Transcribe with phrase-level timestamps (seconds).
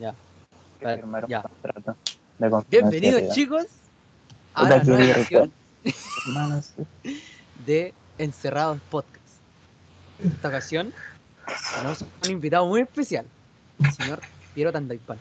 [0.00, 0.14] Ya.
[0.80, 1.44] Vale, ya.
[2.38, 3.66] de Bienvenidos chicos
[4.54, 5.52] a la nueva edición
[7.66, 9.22] de Encerrados Podcast.
[10.20, 10.94] En esta ocasión
[11.74, 13.26] tenemos un invitado muy especial,
[13.78, 14.20] el señor
[14.54, 15.18] Piero Tandaipan.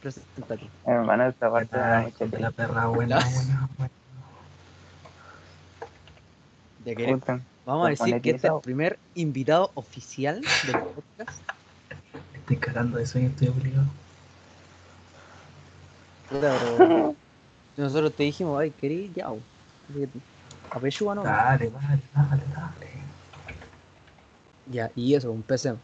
[0.00, 0.70] Preséntate.
[0.86, 3.68] Hermano, esta parte de la perra, buena, buena,
[7.66, 11.42] vamos a decir que este es el primer invitado oficial del podcast.
[12.34, 13.88] Estoy cagando de sueño, estoy obligado.
[16.40, 17.14] Pero
[17.76, 19.28] nosotros te dijimos, ay, querí, ya.
[19.92, 20.08] que,
[20.70, 21.22] apechúa, ¿no?
[21.22, 22.90] Dale, dale, dale, dale.
[24.70, 25.74] Ya, y eso, un PC.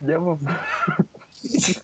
[0.00, 0.40] Ya, pues.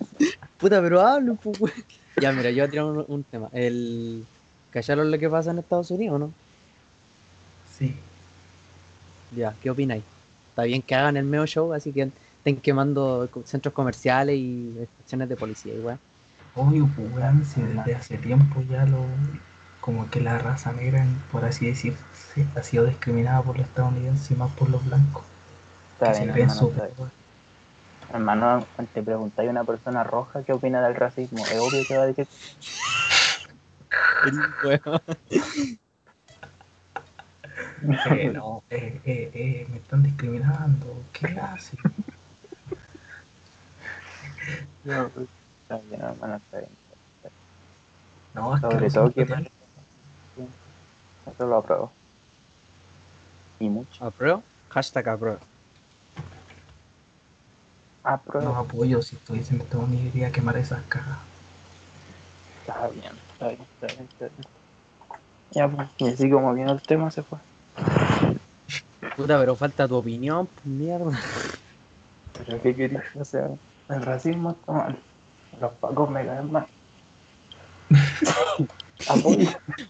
[0.58, 1.72] Puta, pero hablo, pues.
[2.20, 3.48] Ya, mira, yo voy a tirar un, un tema.
[3.52, 4.24] El...
[4.70, 6.32] ¿Callaron lo que pasa en Estados Unidos, no?
[7.78, 7.94] Sí.
[9.34, 10.04] Ya, ¿qué opináis?
[10.50, 12.10] Está bien que hagan el medio show, así que
[12.46, 15.98] estén quemando centros comerciales y estaciones de policía, igual.
[16.54, 19.04] Obvio, pues, weón, si desde hace tiempo ya lo.
[19.80, 22.00] Como que la raza negra, por así decirse,
[22.56, 25.22] ha sido discriminada por los estadounidenses y más por los blancos.
[25.94, 26.84] Está que se bien, creen hermano, súper.
[26.88, 27.10] está bien.
[28.12, 32.02] Hermano, te preguntáis a una persona roja qué opina del racismo, es obvio que va
[32.04, 32.26] a decir
[38.10, 40.86] Eh, no, eh, eh, eh, me están discriminando.
[41.12, 41.76] ¿Qué hace?
[44.84, 45.28] No, pues,
[45.62, 46.70] está bien, hermano, está bien.
[48.34, 49.46] No, es Sobre que todo que nosotros
[51.26, 51.90] Eso lo apruebo.
[53.58, 54.04] Y mucho.
[54.04, 54.42] ¿Apruebo?
[54.68, 55.38] Hashtag apruebo.
[58.04, 58.50] Apruebo.
[58.50, 61.18] no apoyo si estuviese en Estados Unidos iría a quemar esas cajas.
[62.60, 64.48] Está bien, está bien, está bien, está bien.
[65.52, 67.38] Ya, pues, y así como vino el tema se fue.
[69.16, 71.18] Puta, pero falta tu opinión, mierda.
[72.44, 73.04] Pero ¿qué querías?
[73.14, 73.48] O sea,
[73.88, 74.98] el racismo está mal.
[75.60, 76.66] Los pacos me caen mal.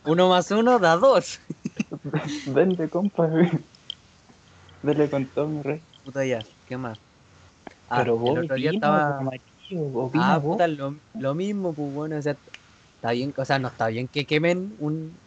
[0.05, 1.41] Uno más uno da dos.
[2.55, 3.29] Vende, compa.
[4.83, 5.83] Dele con todo, mi rey.
[6.05, 6.99] Puta ya, ¿qué más?
[7.89, 9.21] Ah, Pero vos, el otro día estaba...
[9.95, 10.53] opina Ah, vos.
[10.53, 12.33] puta, lo, lo mismo, pues bueno, o sea,
[12.97, 15.19] está bien, o sea, no está bien que quemen un,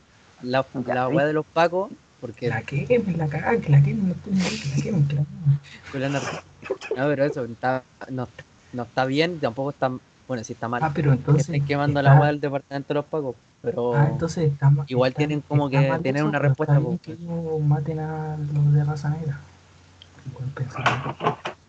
[0.41, 4.81] la, la de los pacos, porque La quemen, la cagan, que la quemen, que la
[4.83, 5.59] quemen, que la quemen.
[5.91, 6.43] con la nar-
[6.95, 8.27] No, pero eso está, no,
[8.71, 9.89] no está bien, tampoco está,
[10.27, 11.49] bueno, sí está mal, Ah, pero que entonces.
[11.49, 14.85] estén quemando está- la weá del departamento de los pacos, pero Ah, entonces está ma-
[14.87, 17.59] igual está- tienen como que mal tener eso, una pero respuesta, está bien que ellos
[17.61, 19.39] maten a los de raza negra.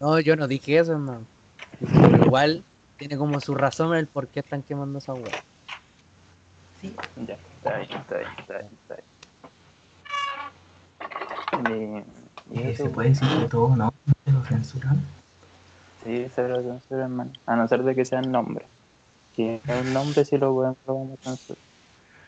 [0.00, 1.26] No, yo no dije eso, hermano.
[1.78, 2.64] Pero igual
[2.96, 5.34] tiene como su razón el por qué están quemando esa weá.
[6.80, 8.96] Sí, Ya, está bien, está bien, está bien, está
[11.62, 12.04] bien.
[12.52, 13.92] Eh, eso, se puede decir de todo, ¿no?
[14.24, 15.19] Se lo censuran.
[16.02, 17.32] Sí, se lo censura, hermano.
[17.46, 18.68] A no ser de que sean nombres.
[19.34, 20.76] Si es un nombre, sí lo pueden
[21.24, 21.62] censurar.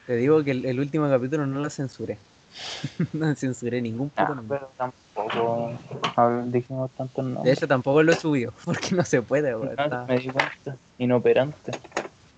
[0.04, 2.20] Te digo que el, el último capítulo no lo censuré.
[3.12, 4.58] no censuré ningún puto Ah, nombre.
[4.58, 5.78] pero tampoco
[6.50, 7.52] dijimos tantos De nombres.
[7.52, 10.78] hecho, tampoco lo subió, porque no se puede, Está- Me di cuenta.
[10.98, 11.72] Inoperante.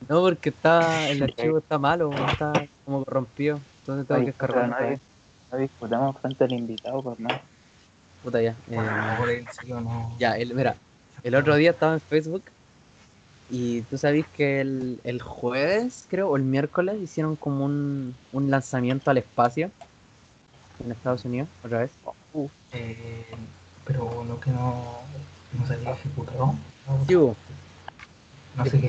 [0.09, 3.65] No, porque está el archivo está malo, está como corrompido.
[3.79, 4.69] Entonces tengo Oye, que descargarlo.
[4.69, 5.01] no, vez.
[5.51, 7.43] no discutamos frente al invitado, por nada.
[8.21, 8.59] Puta ya.
[8.67, 10.19] eh, Por en serio, no.
[10.19, 10.83] ya, el, mira,
[11.25, 12.45] el otro día estaba en Facebook
[13.51, 18.51] y tú sabes que el, el jueves, creo, o el miércoles, hicieron como un, un
[18.51, 19.71] lanzamiento al espacio
[20.85, 21.91] en Estados Unidos, otra vez.
[22.73, 23.25] Eh,
[23.87, 24.83] pero no que no,
[25.59, 26.55] no se había ejecutado.
[26.87, 27.35] No, Sí, no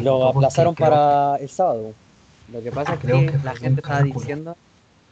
[0.01, 1.93] lo aplazaron para el sábado.
[2.51, 4.55] Lo que pasa es Creo que, que la gente estaba diciendo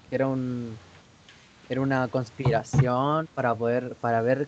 [0.10, 0.78] que era un
[1.70, 4.48] era una conspiración para poder para ver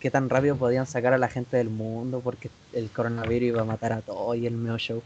[0.00, 3.64] qué tan rápido podían sacar a la gente del mundo porque el coronavirus iba a
[3.64, 5.02] matar a todo y el medio show.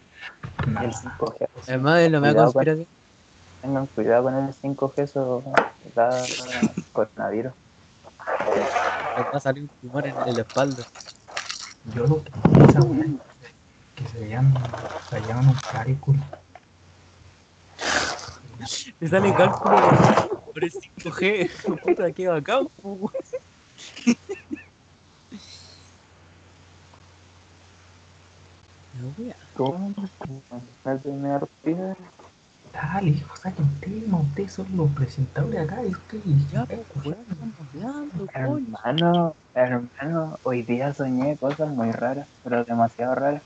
[0.65, 2.87] que- nah, el Coge- Además de la media Cuidado con- conspiración.
[3.63, 5.45] Tengan cuidado con el 5G, eso
[5.95, 6.25] da
[6.93, 7.53] coronavirus.
[9.17, 10.83] va a salir un tumor en, en la espalda.
[11.95, 12.91] Yo lo que pienso
[13.97, 14.53] que se veían,
[15.09, 16.19] se veían un cálculo.
[19.01, 19.77] Me sale cálculo
[20.53, 21.51] por el 5G.
[21.83, 22.67] Puta, qué bacán.
[22.81, 23.11] po,
[28.95, 29.37] wea.
[29.55, 29.95] ¿Cómo?
[30.85, 31.97] ¿Me primer piedra?
[32.73, 37.27] Dale, hijo, saque un tema, ustedes son los presentadores acá y ustedes Ya, pues, weón,
[37.31, 38.77] estamos hablando, coño.
[38.85, 43.43] Hermano, hermano, hoy día soñé cosas muy raras, pero demasiado raras.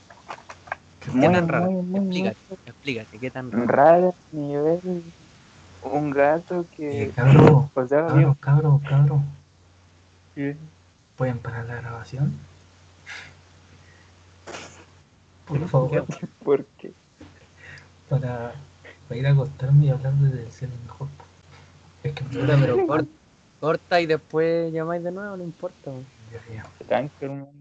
[0.99, 1.67] ¿Qué Muy, tan raro?
[1.67, 3.67] muy, muy, muy Explícate, explícate, ¿qué tan raro?
[3.67, 5.03] raras, nivel.
[5.81, 7.11] Un gato Eh, que.
[7.15, 9.21] cabro, O sea, cabro, cabro, cabro.
[10.35, 10.57] que-
[11.17, 12.46] ¿Pueden parar la grabación?
[15.59, 16.05] Por favor,
[16.43, 16.91] ¿Por qué?
[18.09, 18.53] para,
[19.07, 21.07] para ir a acostarme y hablar desde el cielo mejor.
[22.03, 23.05] Es que me Puta, pero cor-
[23.59, 25.91] corta y después llamáis de nuevo, no importa.
[26.31, 26.63] Ya,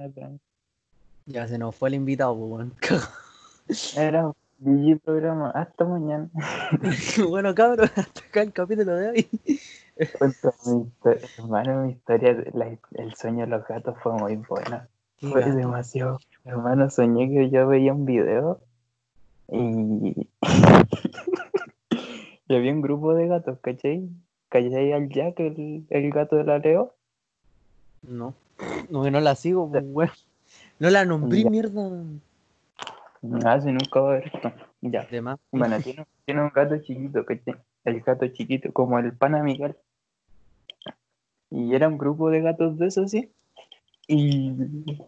[0.08, 0.30] ya.
[1.26, 2.72] Ya se nos fue el invitado, weón.
[3.96, 4.30] Era
[4.60, 5.50] GG programa.
[5.50, 6.28] Hasta mañana.
[7.28, 9.28] bueno, cabros, hasta acá el capítulo de hoy.
[9.96, 11.28] Historia.
[11.38, 14.88] Hermano, mi historia, de la- el sueño de los gatos fue muy buena.
[15.20, 15.56] Fue gato.
[15.56, 16.18] demasiado.
[16.44, 18.60] Hermano, soñé que yo veía un video
[19.50, 20.28] y.
[22.48, 24.08] y había un grupo de gatos, ¿cachai?
[24.48, 26.94] ¿Cachai al Jack, el, el gato de la Leo?
[28.02, 28.34] No,
[28.90, 30.10] no, que no la sigo, pues, weón.
[30.78, 31.50] No la nombré, Ya.
[31.50, 31.90] mierda.
[33.44, 34.52] Ah, si nunca va a ver esto.
[34.82, 35.04] Ya.
[35.06, 35.38] De más.
[35.50, 37.56] Bueno, tiene, tiene un gato chiquito, ¿cachai?
[37.84, 39.74] El gato chiquito, como el pana Miguel.
[41.50, 43.32] Y era un grupo de gatos de esos, sí.
[44.08, 44.50] Y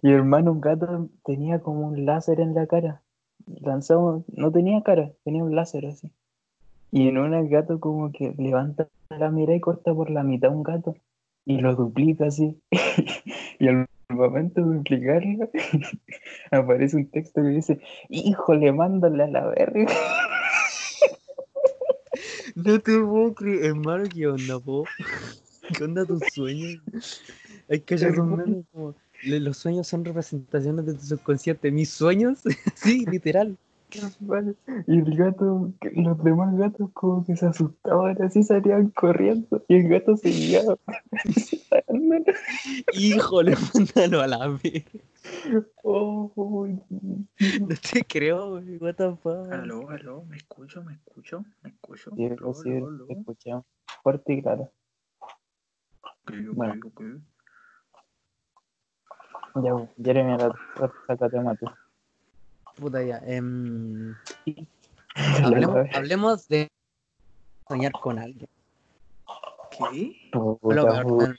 [0.02, 3.02] mi hermano, gato, tenía como un láser en la cara.
[3.46, 6.10] Lanzamos, no tenía cara, tenía un láser así.
[6.90, 10.50] Y en una el gato como que levanta la mirada y corta por la mitad
[10.50, 10.96] un gato.
[11.44, 12.60] Y lo duplica así.
[13.58, 15.50] y al momento de duplicarlo,
[16.50, 19.86] aparece un texto que dice, híjole, mándale a la verga.
[22.56, 24.84] No te puedo creer, hermano, ¿qué onda, po?
[25.76, 26.82] ¿Qué onda tus sueños?
[27.68, 31.70] Hay que hacer un meme como "Le- los sueños son representaciones de tu subconsciente.
[31.70, 32.40] Mis sueños,
[32.74, 33.56] sí, literal.
[34.86, 39.64] Y el gato, los demás gatos como que se asustaban, así salían corriendo.
[39.66, 40.60] Y el gato seguía.
[42.92, 44.84] Híjole, mándalo a la vez.
[45.82, 46.68] Oh.
[46.98, 48.76] No te creo, güey.
[48.78, 49.50] What the fuck.
[49.52, 50.82] Aló, aló, ¿me escucho?
[50.82, 51.44] ¿Me escucho?
[51.62, 52.10] ¿Me escucho?
[52.16, 53.06] Sí, Aló, sí, aló, aló.
[53.06, 53.64] te escuchamos.
[54.02, 54.70] Fuerte y claro.
[55.20, 56.74] Ok, ok, Bueno.
[56.84, 57.02] ok.
[59.62, 59.72] Ya,
[60.02, 60.54] Jeremy, ahora
[61.06, 61.66] sácate mate.
[62.76, 63.18] Puta ya.
[63.24, 64.14] em,
[65.94, 66.68] hablemos, de
[67.68, 68.48] soñar con alguien.
[69.76, 70.30] ¿Qué?
[70.32, 71.36] Lo peor, puta.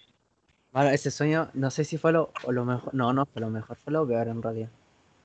[0.71, 2.94] Mano, ese sueño, no sé si fue lo, o lo mejor.
[2.94, 4.69] No, no, fue lo mejor, fue lo peor en realidad.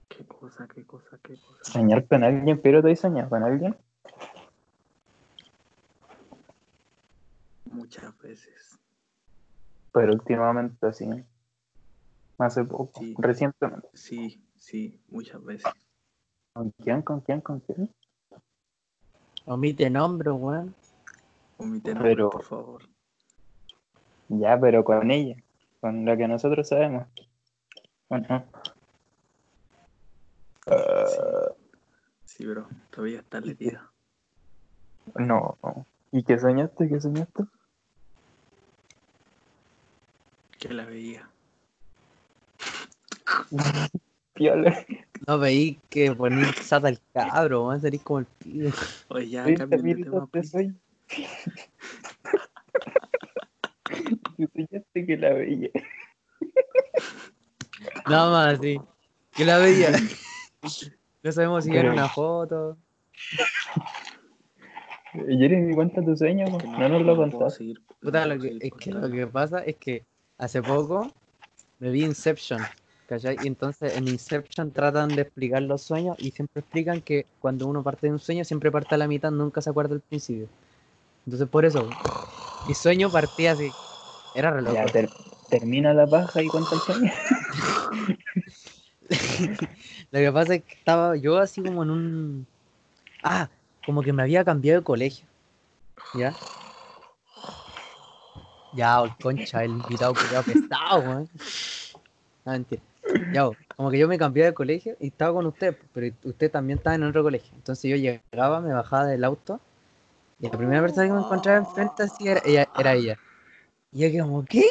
[0.08, 1.64] ¿Qué cosa, qué cosa, qué cosa?
[1.64, 3.76] Soñar con alguien, pero ¿te has soñado con alguien?
[7.72, 8.78] Muchas veces.
[9.92, 11.08] Pero últimamente así.
[12.38, 13.14] Hace poco, Sí.
[13.18, 13.88] recientemente.
[13.94, 15.72] Sí, sí, muchas veces.
[16.52, 17.02] ¿Con quién?
[17.02, 17.40] ¿Con quién?
[17.40, 17.92] ¿Con quién?
[19.46, 20.74] Omite nombre, weón.
[21.58, 22.82] Omite nombre, Pero- por favor.
[24.28, 25.36] Ya, pero con ella.
[25.80, 27.06] Con la que nosotros sabemos.
[28.08, 28.44] ¿O no?
[30.66, 31.52] Ah,
[32.24, 33.90] Sí, bro, todavía está letida.
[35.14, 35.56] no.
[36.10, 36.88] ¿Y qué soñaste?
[36.88, 37.44] ¿Qué soñaste?
[40.58, 41.28] Que la veía.
[44.34, 44.84] Piola.
[45.26, 47.80] No veí que poní sata el cabro, weón.
[47.80, 48.72] Sería como el pibe.
[49.08, 50.74] Oye, ya, cambien de tema, sueño.
[53.86, 55.70] ¿Qué soñaste que la veía?
[58.08, 58.80] Nada más así.
[59.32, 59.90] Que la veía.
[61.22, 62.76] No sabemos si era una foto.
[65.12, 66.58] Jeremy, cuenta tu sueño.
[66.58, 67.64] Que No nos lo contaste.
[67.64, 70.04] no Puta, lo que, es que lo que pasa es que
[70.36, 71.10] hace poco
[71.78, 72.60] me vi Inception,
[73.08, 73.38] ¿cachai?
[73.42, 77.82] Y entonces en Inception tratan de explicar los sueños y siempre explican que cuando uno
[77.82, 80.48] parte de un sueño siempre parte a la mitad, nunca se acuerda del principio.
[81.26, 81.86] Entonces por eso,
[82.66, 83.72] mi sueño partía así.
[84.34, 84.74] Era re loco.
[84.74, 85.10] Ya, ter-
[85.48, 87.12] termina la paja y cuenta el sueño.
[90.10, 92.46] Lo que pasa es que estaba yo así como en un...
[93.22, 93.48] Ah,
[93.84, 95.26] como que me había cambiado de colegio.
[96.12, 96.34] ¿Ya?
[98.72, 101.28] Ya, oh, concha, el invitado que pesado, weón.
[102.44, 102.82] No, mentira.
[103.32, 106.78] Ya, como que yo me cambié de colegio y estaba con usted, pero usted también
[106.78, 107.52] estaba en otro colegio.
[107.54, 109.60] Entonces yo llegaba, me bajaba del auto
[110.40, 112.68] y la primera persona que me encontraba enfrente así era ella.
[112.78, 113.18] Era ella.
[113.92, 114.64] Y yo como, ¿qué?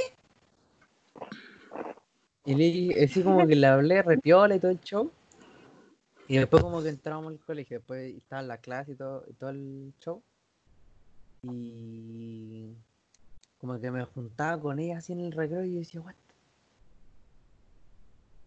[2.46, 5.10] Y le dije, así como que le hablé, repiola y todo el show.
[6.28, 9.50] Y después como que entramos al colegio, después estaba la clase y todo, y todo
[9.50, 10.22] el show.
[11.44, 12.74] Y
[13.60, 16.16] como que me juntaba con ella así en el recreo y yo decía, what?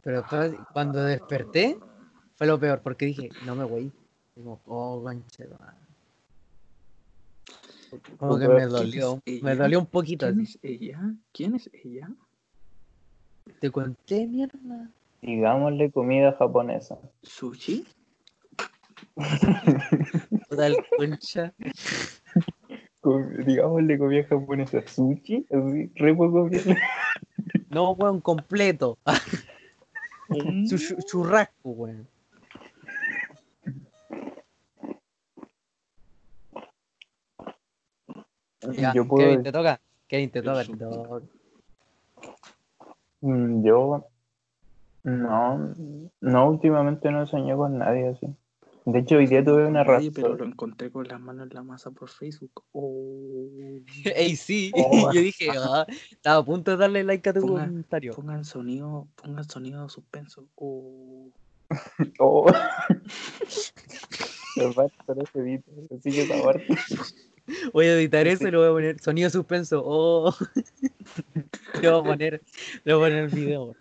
[0.06, 0.25] Pero
[0.72, 1.80] cuando desperté,
[2.36, 3.90] fue lo peor, porque dije, no me voy.
[4.36, 5.18] Como, oh, madre".
[8.16, 10.26] Como que me ¿Quién dolió, me dolió un poquito.
[10.26, 10.58] ¿Quién así.
[10.58, 11.00] es ella?
[11.32, 12.08] ¿Quién es ella?
[13.58, 14.92] Te conté, mierda.
[15.22, 16.96] Digámosle comida japonesa.
[17.25, 17.84] ¿Sushi?
[20.48, 21.52] Puta el concha.
[23.44, 24.86] Digámosle comida japonesa.
[24.86, 26.76] Sushi, así, re poco bien.
[27.70, 28.98] No, weón, completo.
[30.28, 30.66] Mm.
[30.66, 32.09] Su chu- churrasco, weón.
[38.76, 39.80] Ya, Yo puedo Kevin, te toca.
[40.09, 41.26] Kevin, te toca, te toca.
[43.21, 44.04] Mm, Yo
[45.04, 45.75] no,
[46.21, 48.26] no, últimamente no soñé con nadie así.
[48.86, 50.52] De hecho, hoy día tuve una Nadie, pero lo razón.
[50.52, 52.62] encontré con las manos en la masa por Facebook.
[52.70, 53.48] Oh.
[54.04, 54.70] Ey, sí.
[54.76, 55.10] Oh.
[55.12, 58.14] Yo dije, ah, estaba a punto de darle like a tu comentario.
[58.14, 60.46] Pongan sonido, pongan sonido de suspenso.
[60.54, 61.30] Oh.
[62.20, 62.46] Oh.
[64.56, 66.66] Lo así que esa parte.
[67.72, 69.82] Voy a editar eso y le voy a poner sonido suspenso.
[69.84, 70.32] Oh.
[71.82, 72.42] le voy a poner,
[72.84, 73.74] le voy a poner el video.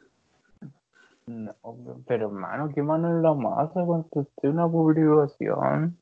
[1.27, 1.55] No,
[2.07, 5.97] pero hermano, qué mano en la masa contesté una publicación.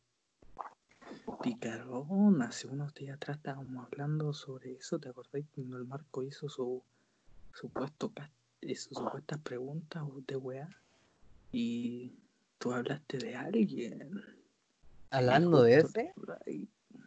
[1.42, 5.00] Picarón, hace unos días atrás estábamos hablando sobre eso.
[5.00, 6.84] ¿Te acordás cuando el Marco hizo su
[7.54, 8.12] supuesto
[8.76, 10.70] sus supuestas preguntas de weá?
[11.54, 12.14] Y
[12.58, 14.22] tú hablaste de alguien.
[15.12, 16.14] Hablando de ese,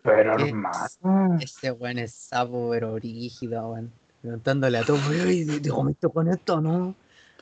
[0.02, 1.38] Pero hermano.
[1.40, 3.92] ese weón es sapo, pero brígido, weón.
[4.23, 6.94] Preguntándole a todo, oye, ¿te- ¿te comiste con esto o no?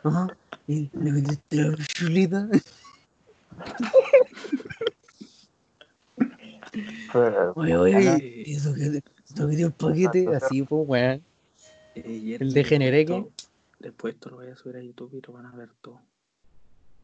[0.05, 0.29] Ajá.
[0.67, 2.49] ¿Y le metiste la chulita?
[7.55, 8.19] Oye, oye, Ajá.
[8.23, 10.27] ¿y eso que, eso que dio el paquete?
[10.35, 11.23] Así, pues, weón.
[11.95, 13.31] El degeneré que- esto-
[13.79, 16.01] Después esto lo voy a subir a YouTube y lo van a ver todo.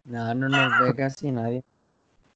[0.05, 1.63] No, no nos ve casi nadie.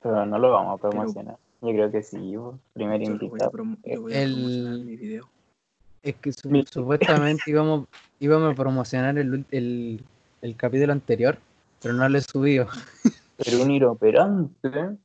[0.03, 1.39] pero no lo vamos a promocionar.
[1.63, 2.37] Yo creo que sí,
[2.75, 3.51] primer Yo lo voy a, invitado.
[3.85, 5.31] El- promocionar mi video.
[6.03, 7.89] Es que su- supuestamente íbamos,
[8.21, 10.05] íbamos a promocionar el, el,
[10.45, 11.39] el capítulo anterior,
[11.81, 12.69] pero no lo he subido.
[13.39, 14.99] Pero un inoperante.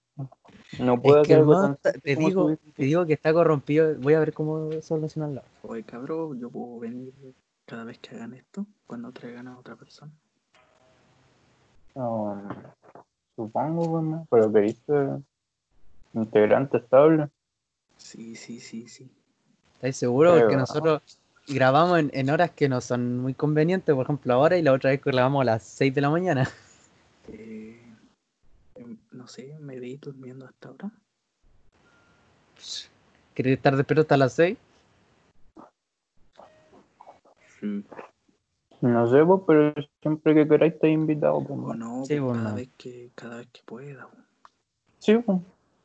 [0.80, 3.06] No Es puede que hacer algo hermano, tan está- simple te digo, subir- te digo
[3.06, 3.96] que está corrompido.
[4.00, 5.42] Voy a ver cómo solucionarlo.
[5.64, 7.14] Oye, cabrón, yo puedo venir
[7.66, 10.12] cada vez que hagan esto, cuando traigan a otra persona.
[11.96, 12.42] No,
[13.36, 14.28] supongo, pues, ¿no?
[14.30, 15.24] pero que dice
[16.14, 17.30] integrante estable.
[17.98, 19.10] Sí, sí, sí, sí.
[19.76, 20.34] ¿Estáis seguros?
[20.34, 21.02] Pero- Porque nosotros
[21.50, 24.92] grabamos en, en horas que no son muy convenientes, por ejemplo ahora y la otra
[24.92, 26.50] vez que grabamos a las 6 de la mañana.
[27.32, 27.80] Eh,
[28.74, 30.92] em, no sé, me veí durmiendo hasta ahora.
[33.36, 34.58] ¿Querés estar despierto hasta las 6?
[37.60, 37.86] Sí.
[38.82, 41.40] No sé, pues, pero siempre que queráis estáis invitado.
[41.46, 42.00] Pues, O ¿no?
[42.00, 42.44] no, Sí, pues, bueno.
[42.44, 44.08] cada vez que cada vez que pueda.
[44.98, 45.40] Sí, pues.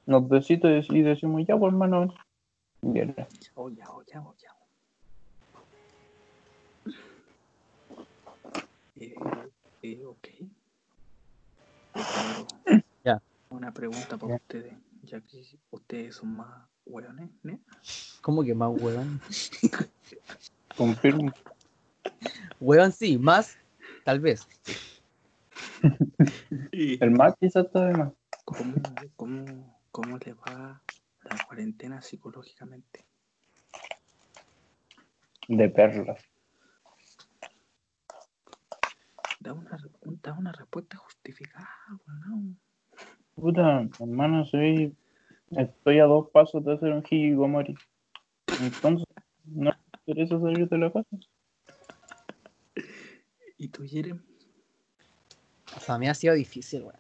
[0.07, 2.15] Nos decís y decimos ya, pues, hermano.
[2.81, 3.15] Bien.
[3.55, 4.54] Oh, ya, oh, ya, oh, ya.
[9.05, 9.15] Eh,
[9.83, 10.29] eh, ok.
[11.93, 12.47] Pero,
[13.05, 13.23] Ya.
[13.51, 17.61] Una pregunta para ustedes, ya que ustedes son más hueones, ¿ne?
[18.23, 19.21] ¿Cómo que más huevón?
[20.77, 21.33] Confirmo.
[22.61, 23.57] Huevón sí, más,
[24.05, 24.47] tal vez.
[26.73, 28.13] El más quizás de más.
[28.45, 28.75] ¿Cómo,
[29.17, 30.83] cómo, ¿Cómo les va
[31.23, 33.05] la cuarentena psicológicamente?
[35.49, 36.21] De perlas.
[39.45, 41.69] Da una, un- da una respuesta justificada,
[42.07, 42.59] weón.
[43.35, 44.97] Puta, hermano, soy.
[45.51, 47.75] Estoy a dos pasos de hacer un hikikomori.
[48.59, 49.07] Entonces,
[49.45, 51.17] no me interesa salir de la casa.
[53.59, 54.23] ¿Y tú, Jerem?
[55.87, 56.97] Para mí ha sido difícil, weón.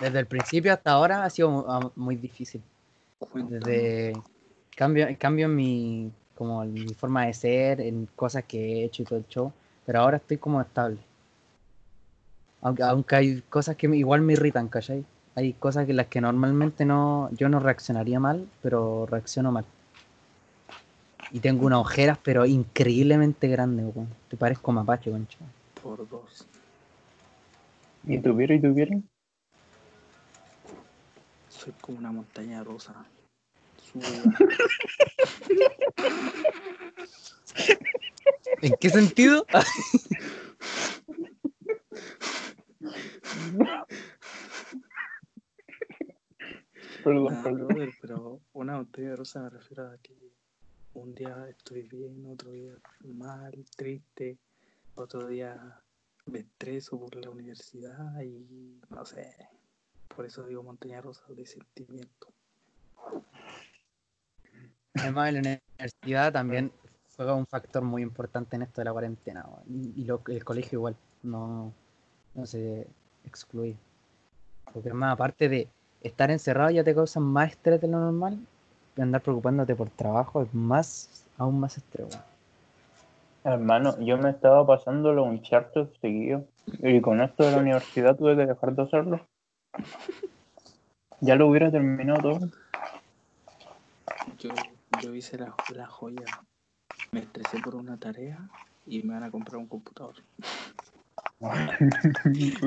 [0.00, 2.60] Desde el principio hasta ahora ha sido ah, muy difícil.
[3.34, 4.14] Desde
[4.76, 9.02] cambio, cambio en mi, como en mi forma de ser, en cosas que he hecho
[9.02, 9.52] y todo el show,
[9.86, 10.98] pero ahora estoy como estable.
[12.62, 15.04] Aunque, aunque hay cosas que igual me irritan, ¿cachai?
[15.34, 19.64] Hay cosas que las que normalmente no, yo no reaccionaría mal, pero reacciono mal.
[21.30, 24.08] Y tengo unas ojeras, pero increíblemente grandes, weón.
[24.28, 25.38] Te parezco mapache, concho.
[25.82, 26.46] Por dos.
[28.04, 28.96] ¿Y tuviera y tuviera?
[31.48, 32.94] Soy como una montaña rosa.
[38.62, 39.46] ¿En qué sentido?
[47.08, 47.68] Perdón, Nah, perdón.
[47.68, 50.14] brother, pero una montaña rosa me refiero a que
[50.94, 52.72] un día estoy bien, otro día
[53.04, 54.38] mal, triste,
[54.94, 55.80] otro día
[56.26, 59.34] me estreso por la universidad y no sé.
[60.14, 62.28] Por eso digo montaña rosa de sentimiento.
[64.94, 66.72] Además, la universidad también
[67.16, 69.46] juega un factor muy importante en esto de la cuarentena.
[69.68, 71.72] Y, y lo- el colegio igual, no,
[72.34, 72.86] no se
[73.24, 73.76] excluye.
[74.72, 75.68] Porque más aparte de
[76.02, 78.38] estar encerrado ya te causan más estrés de lo normal,
[78.96, 82.18] y andar preocupándote por trabajo es más, aún más estrés.
[83.44, 86.44] Hermano, yo me estaba pasando los Uncharted seguido.
[86.66, 89.26] Y con esto de la universidad tuve que dejar de hacerlo.
[91.20, 92.48] Ya lo hubiera terminado todo.
[94.38, 94.50] Yo,
[95.00, 96.26] yo hice la, la joya.
[97.12, 98.38] Me estresé por una tarea
[98.86, 100.16] y me van a comprar un computador.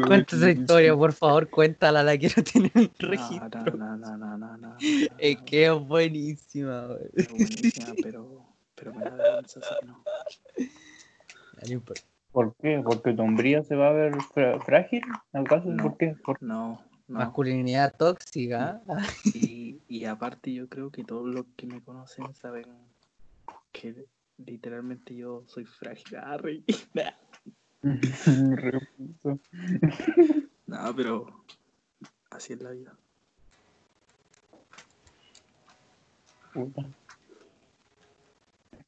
[0.07, 3.77] Cuenta esa historia, por favor, cuéntala, la quiero tener en No, registro.
[3.77, 4.77] no, no, no, no, no.
[5.17, 7.09] Es que es buenísima, güey.
[7.29, 10.03] Buenísima, pero, pero me da vergüenza, así que no.
[12.31, 12.81] ¿Por qué?
[12.83, 14.13] ¿Porque tu hombría se va a ver
[14.65, 15.01] frágil?
[15.33, 15.69] ¿Acaso?
[15.69, 15.83] No.
[15.83, 16.15] ¿Por qué?
[16.23, 17.19] ¿Por No, no.
[17.19, 18.81] Masculinidad tóxica.
[19.33, 22.65] Y, y aparte yo creo que todos los que me conocen saben
[23.71, 24.05] que
[24.37, 26.65] literalmente yo soy frágil.
[30.67, 31.25] No, pero
[32.29, 32.95] así es la vida.
[36.53, 36.85] Puta.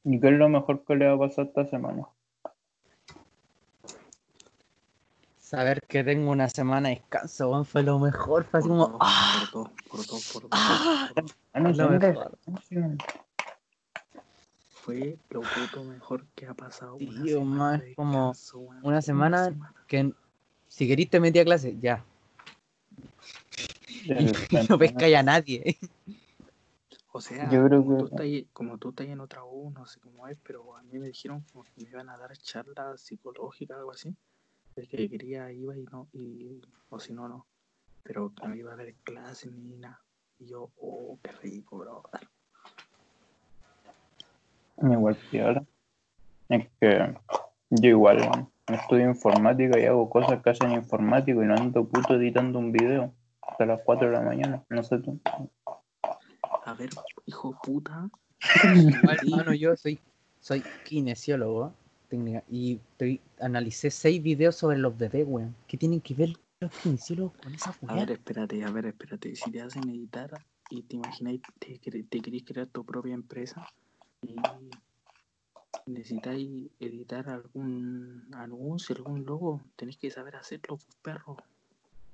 [0.04, 2.06] ¿Y qué es lo mejor que le va a pasar esta semana?
[5.38, 8.44] Saber que tengo una semana de descanso, fue lo mejor.
[8.44, 9.48] Fue así Por como, todo, ¡ah!
[9.52, 11.10] por todo, por todo, por todo, ¡Ah!
[11.14, 11.34] por todo.
[11.52, 12.38] Ah, no, Es lo tengo mejor.
[12.44, 12.98] canción.
[14.84, 16.98] Fue lo puto mejor que ha pasado.
[16.98, 18.34] Sí, una semana man, de como
[18.82, 20.12] una semana Que
[20.68, 22.04] si querís te metí a clase, ya.
[24.06, 25.78] Del- Y no pescáis a nadie.
[27.12, 29.70] O sea, Yo creo como, que- tú estás, ahí- como tú estás en otra U,
[29.70, 32.36] no sé cómo es, pero a mí me dijeron como que me iban a dar
[32.36, 34.14] charlas psicológicas, algo así.
[34.76, 36.60] El que quería iba y no, y,
[36.90, 37.46] o si no, no.
[38.02, 40.02] Pero que no iba a haber clases ni nada.
[40.40, 42.02] Y yo, oh, qué rico, bro.
[44.82, 45.64] Igual que ahora.
[46.48, 47.14] Es que
[47.70, 52.58] yo igual estudio informática y hago cosas que hacen informático y no ando puto editando
[52.58, 53.12] un video
[53.42, 54.64] hasta las 4 de la mañana.
[54.68, 55.18] No sé tú.
[56.64, 56.90] A ver,
[57.26, 58.08] hijo de puta.
[58.64, 59.98] Igual, hermano, yo soy,
[60.40, 61.72] soy kinesiólogo
[62.08, 65.54] técnica, y estoy- analicé seis videos sobre los bebés, weón.
[65.66, 68.04] ¿Qué tienen que ver los kinesiólogos con esa A weá?
[68.04, 69.34] ver, espérate, a ver, espérate.
[69.34, 70.30] Si te hacen editar
[70.70, 73.66] y te imagináis, te, te queréis crear tu propia empresa
[74.28, 74.36] y
[75.86, 81.36] necesitáis editar algún anuncio, algún logo, tenéis que saber hacerlo, pues, perro.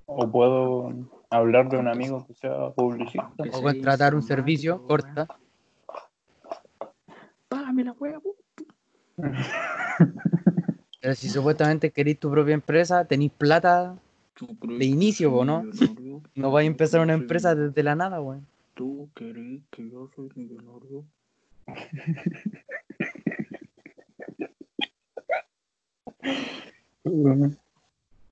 [0.05, 0.91] O puedo
[1.29, 3.31] hablar de un amigo que sea publicista.
[3.53, 5.27] O contratar un servicio, corta.
[7.47, 8.35] Págame la wea, po.
[11.01, 13.95] Pero si supuestamente queréis tu propia empresa, tenéis plata,
[14.39, 15.63] De inicio, po, ¿no?
[16.35, 18.45] no vais a empezar una empresa desde la nada, weón.
[18.73, 21.05] Tú querés que yo soy millonario.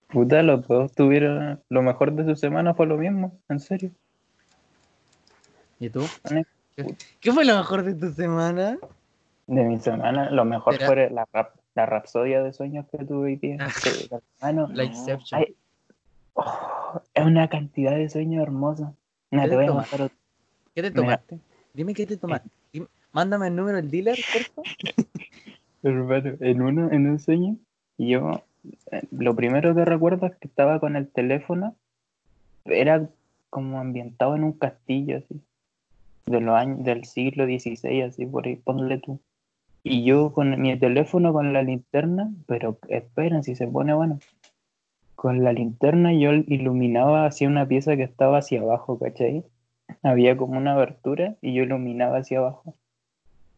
[0.07, 1.61] Puta, los dos tuvieron.
[1.69, 3.91] Lo mejor de su semana fue lo mismo, en serio.
[5.79, 6.05] ¿Y tú?
[7.21, 8.77] ¿Qué, fue lo mejor de tu semana?
[9.47, 13.35] De mi semana, lo mejor fue la, rap- la rapsodia de sueños que tuve hoy
[13.35, 13.57] día.
[13.83, 14.09] Que,
[14.41, 14.85] hermano, La.
[14.85, 15.45] Inception.
[16.33, 18.89] Oh, es una cantidad de sueños hermosos.
[19.31, 20.09] ¿Qué te.
[20.75, 21.39] ¿Qué te tomaste?
[21.73, 22.49] Dime qué te tomaste.
[23.11, 24.17] Mándame el número del dealer,
[24.53, 24.65] por.
[25.83, 27.57] Hermano, en uno, en un sueño,
[27.97, 28.43] yo
[28.91, 31.75] eh, lo primero que recuerdo es que estaba con el teléfono,
[32.65, 33.09] era
[33.49, 35.41] como ambientado en un castillo así,
[36.25, 39.19] de los años, del siglo XVI, así por ahí, ponle tú.
[39.83, 44.19] Y yo con mi teléfono con la linterna, pero esperen si se pone bueno.
[45.15, 49.43] Con la linterna yo iluminaba hacia una pieza que estaba hacia abajo, ¿cachai?
[50.03, 52.75] Había como una abertura y yo iluminaba hacia abajo.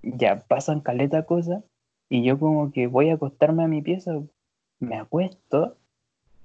[0.04, 1.64] Ya pasan caleta cosas
[2.10, 4.20] y yo como que voy a acostarme a mi pieza,
[4.80, 5.78] me acuesto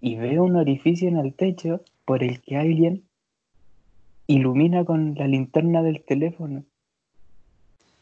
[0.01, 3.05] y veo un orificio en el techo por el que alguien
[4.27, 6.65] ilumina con la linterna del teléfono.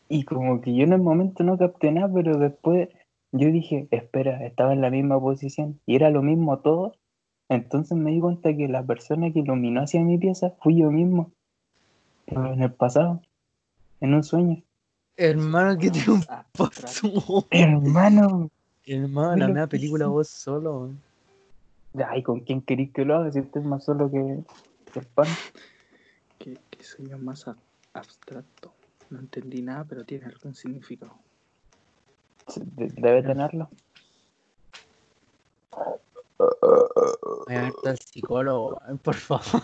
[0.08, 2.88] Y como que yo en el momento no capté nada, pero después
[3.32, 6.94] yo dije, espera, estaba en la misma posición y era lo mismo todo.
[7.48, 11.32] Entonces me di cuenta que la persona que iluminó hacia mi pieza fui yo mismo,
[12.26, 13.22] pero en el pasado,
[14.00, 14.62] en un sueño.
[15.16, 16.48] Hermano, ¿qué te Abstracto.
[16.56, 17.46] pasó?
[17.50, 18.50] Hermano,
[18.86, 20.90] Hermano, la nueva que película vos solo.
[22.08, 23.30] Ay, ¿con quién queréis que lo haga?
[23.30, 24.42] Si usted es más solo que,
[24.92, 25.28] que el pan.
[26.38, 27.56] ¿Qué, qué sueño más ab-
[27.92, 28.72] abstracto?
[29.10, 31.14] No entendí nada, pero tiene algún significado.
[32.56, 33.70] De- Debe tenerlo.
[37.46, 39.62] Voy a ver al psicólogo, por favor.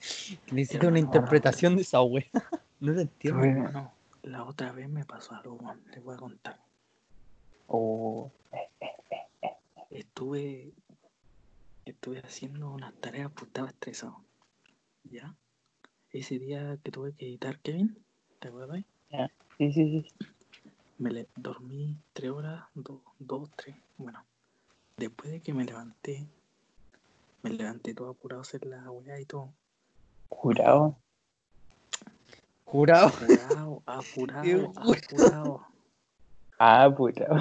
[0.52, 2.24] Necesito una interpretación de esa wea.
[2.80, 3.40] No lo entiendo.
[3.40, 3.62] Bueno.
[3.64, 5.58] Bueno, la otra vez me pasó algo,
[5.90, 6.60] les voy a contar.
[7.66, 8.32] O
[9.90, 10.72] Estuve,
[11.84, 14.22] estuve haciendo unas tareas porque estaba estresado.
[15.04, 15.34] ¿Ya?
[16.12, 17.96] Ese día que tuve que editar Kevin,
[18.38, 18.84] ¿te acuerdas?
[19.58, 20.26] sí, sí, sí.
[20.98, 23.76] me le dormí tres horas, dos, dos, tres.
[23.96, 24.24] Bueno,
[24.96, 26.26] después de que me levanté,
[27.42, 29.52] me levanté todo apurado a hacer la weá y todo.
[30.28, 30.96] Jurado.
[32.70, 33.08] Jurado.
[33.08, 34.44] Apurado, apurado,
[35.08, 35.66] Qué apurado.
[36.56, 37.36] Ah, jurado.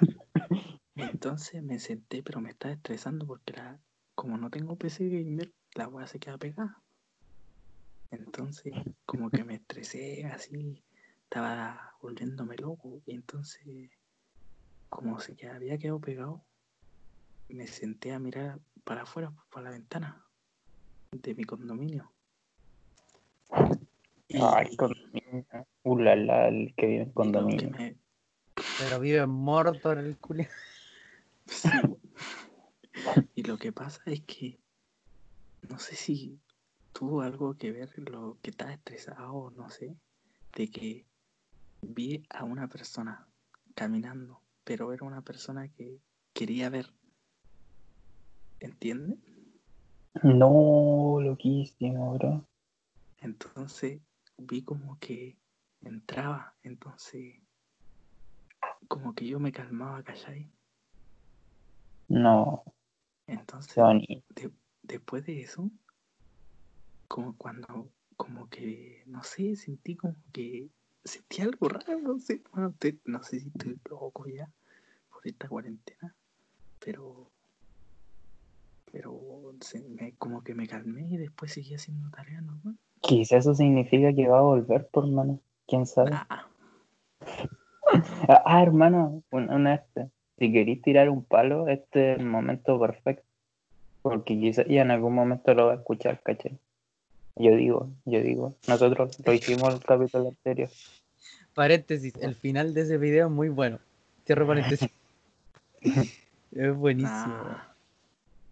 [0.94, 3.80] Entonces me senté, pero me estaba estresando porque la,
[4.14, 6.80] como no tengo PC gamer, la weá se queda pegada.
[8.12, 8.72] Entonces,
[9.04, 10.84] como que me estresé así,
[11.24, 13.02] estaba volviéndome loco.
[13.04, 13.90] Y entonces,
[14.88, 16.44] como se había quedado pegado,
[17.48, 20.24] me senté a mirar para afuera, para la ventana
[21.10, 22.12] de mi condominio.
[24.28, 25.46] Y Ay, condominio.
[25.84, 27.70] Ulala, el que vive en condominio.
[27.70, 27.96] me-
[28.78, 30.44] Pero vive muerto en el culo.
[31.46, 31.68] Sí.
[33.34, 34.58] Y lo que pasa es que
[35.68, 36.38] no sé si
[36.92, 39.96] tuvo algo que ver lo que estaba estresado, no sé,
[40.54, 41.06] de que
[41.80, 43.26] vi a una persona
[43.74, 46.00] caminando, pero era una persona que
[46.34, 46.92] quería ver.
[48.60, 49.18] ¿Entiendes?
[50.22, 52.44] No, loquísimo, bro.
[53.18, 54.00] Entonces
[54.38, 55.36] vi como que
[55.80, 57.40] entraba, entonces
[58.88, 60.50] como que yo me calmaba, ¿cachai?
[62.08, 62.64] No,
[63.26, 63.74] Entonces
[64.30, 64.50] de-
[64.82, 65.70] después de eso,
[67.06, 70.70] como cuando, como que, no sé, sentí como que,
[71.04, 74.50] sentí algo raro, no sé, bueno, te- no sé si estoy loco ya
[75.10, 76.16] por esta cuarentena,
[76.78, 77.30] pero,
[78.90, 82.78] pero se me- como que me calmé y después seguí haciendo tarea normal.
[83.00, 85.40] Quizás eso significa que va a volver, por hermano.
[85.66, 86.10] ¿Quién sabe?
[86.12, 86.48] Ah,
[87.20, 90.08] Ah, ah, hermano, una, una este.
[90.38, 93.24] Si queréis tirar un palo, este es el momento perfecto.
[94.02, 96.56] Porque quizás ya en algún momento lo va a escuchar, ¿cachai?
[97.36, 98.54] Yo digo, yo digo.
[98.68, 100.68] Nosotros lo hicimos el capítulo anterior.
[101.54, 103.80] Paréntesis, el final de ese video es muy bueno.
[104.24, 104.90] Cierro paréntesis.
[106.52, 107.26] es buenísimo.
[107.26, 107.64] nah,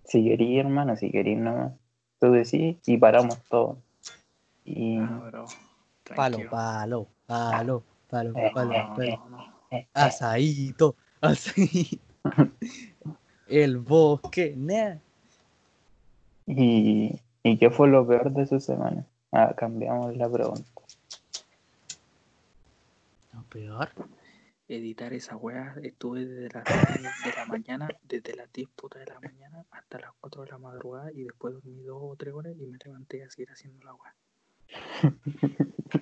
[0.05, 1.73] Si queréis, hermano, si queréis nomás.
[2.19, 3.79] Tú decís y paramos todo.
[4.67, 5.47] Y ah, bro,
[6.17, 9.17] Palo, palo, palo, palo, Eh, palo, palo.
[9.17, 9.45] no, no.
[9.71, 12.03] eh, eh, Asaíto, asaíto.
[13.47, 14.97] El bosque, nah.
[16.47, 19.07] ¿Y, ¿Y qué fue lo peor de su semana?
[19.33, 20.69] Ah, cambiamos la pregunta.
[23.33, 23.91] Lo peor.
[24.69, 29.07] editar esa weá, estuve desde las 10 de la mañana, desde las 10 putas de
[29.13, 32.55] la mañana hasta las 4 de la madrugada y después dormí 2 o 3 horas
[32.59, 34.13] y me levanté a seguir haciendo la weá.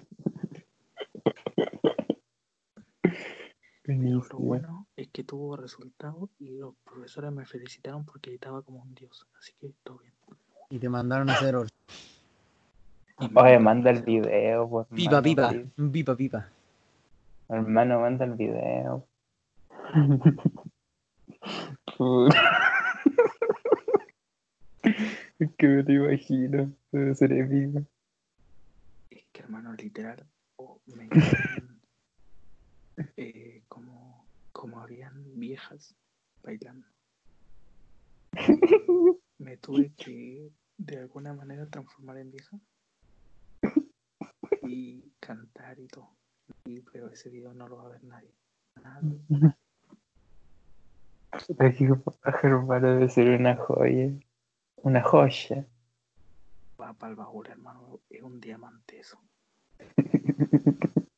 [3.84, 8.80] Pero lo bueno es que tuvo resultados y los profesores me felicitaron porque editaba como
[8.80, 10.14] un dios, así que todo bien.
[10.70, 11.54] Y te mandaron a hacer
[13.34, 14.86] Oye, mandaron manda el video, pues.
[14.88, 16.48] pipa, pipa, pipa.
[17.48, 19.06] Hermano, manda el video.
[25.38, 26.72] es que me lo imagino.
[26.90, 27.84] Debe ser épico.
[29.34, 30.24] Que hermano, literal,
[30.56, 31.08] oh, me
[33.16, 35.96] eh, como, como habían viejas
[36.40, 36.86] bailando.
[39.38, 42.58] Me tuve que de alguna manera transformar en vieja
[44.62, 46.16] y cantar y todo.
[46.64, 48.32] Y, pero ese video no lo va a ver nadie.
[48.82, 49.20] Nadie.
[52.22, 54.12] Paja, hermano, debe ser una joya.
[54.76, 55.66] Una joya.
[56.92, 58.00] Para el baúl, hermano.
[58.10, 59.18] Es un diamante eso.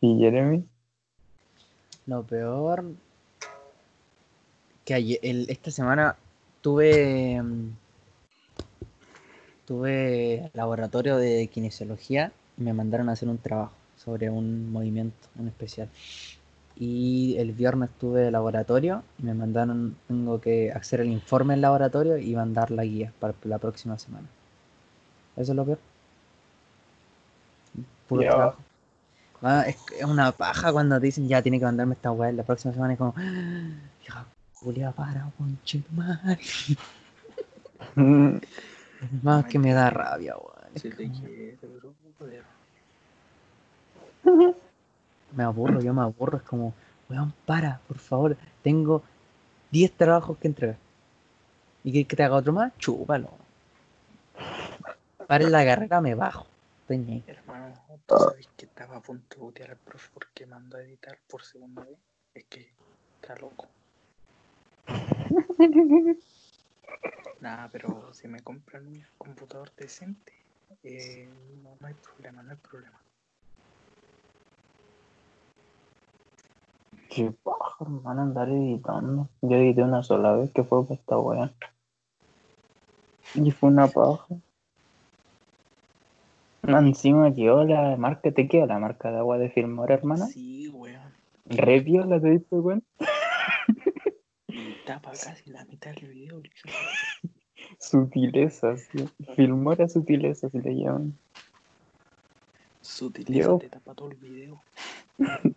[0.00, 0.64] ¿Y Jeremy?
[2.06, 2.84] Lo peor.
[4.84, 6.16] Que ayer- el- esta semana
[6.62, 7.42] tuve.
[7.42, 7.70] mm,
[9.66, 15.48] Tuve laboratorio de kinesiología y me mandaron a hacer un trabajo sobre un movimiento en
[15.48, 15.90] especial.
[16.74, 22.16] Y el viernes tuve laboratorio y me mandaron, tengo que hacer el informe en laboratorio
[22.16, 24.26] y mandar la guía para la próxima semana.
[25.38, 25.78] Eso es lo peor.
[28.08, 28.30] Puro Ya.
[28.30, 28.58] trabajo.
[29.42, 32.42] Ah, es, es una paja cuando te dicen ya tiene que mandarme esta weá la
[32.42, 32.94] próxima semana.
[32.94, 33.68] Es como, "Ah,
[34.04, 34.24] hija,
[34.54, 36.40] Julia, para, conche tu madre.
[39.22, 40.54] Más que me da rabia, weón.
[40.74, 42.42] Si te como- quiere, bro, joder.
[45.36, 46.38] Me aburro, yo me aburro.
[46.38, 46.72] Es como,
[47.08, 48.36] weón, para, por favor.
[48.62, 49.02] Tengo
[49.70, 50.76] 10 trabajos que entregar.
[51.84, 52.72] ¿Y que, que te haga otro más?
[52.78, 53.30] Chúpalo.
[55.28, 56.46] Para en la carrera, me bajo.
[56.88, 57.22] Estoy.
[57.26, 57.74] Hermano,
[58.06, 61.42] ¿tú sabes que estaba a punto de botear al profe porque mandó a editar por
[61.42, 61.98] segunda vez?
[62.32, 62.72] Es que
[63.20, 63.66] está loco.
[67.40, 70.32] Nada, pero si me compran un computador decente,
[70.82, 71.28] eh,
[71.62, 72.98] no, no hay problema, no hay problema.
[77.10, 79.28] Qué paja, hermano, andar editando.
[79.42, 81.52] Yo edité una sola vez que fue para esta weá.
[83.34, 84.26] Y fue una paja.
[86.68, 90.26] No, encima quedó la marca, te queda la marca de agua de Filmora, hermana.
[90.26, 91.12] Sí, weón.
[91.46, 92.84] Re viola, te diste weón.
[94.84, 96.40] Tapa casi la mitad del video.
[96.40, 96.68] listo.
[97.80, 99.08] Sutileza, sí.
[99.34, 101.18] Filmora sutileza, si le llaman.
[102.80, 103.58] Sutileza Yo.
[103.58, 104.60] te tapa todo el video.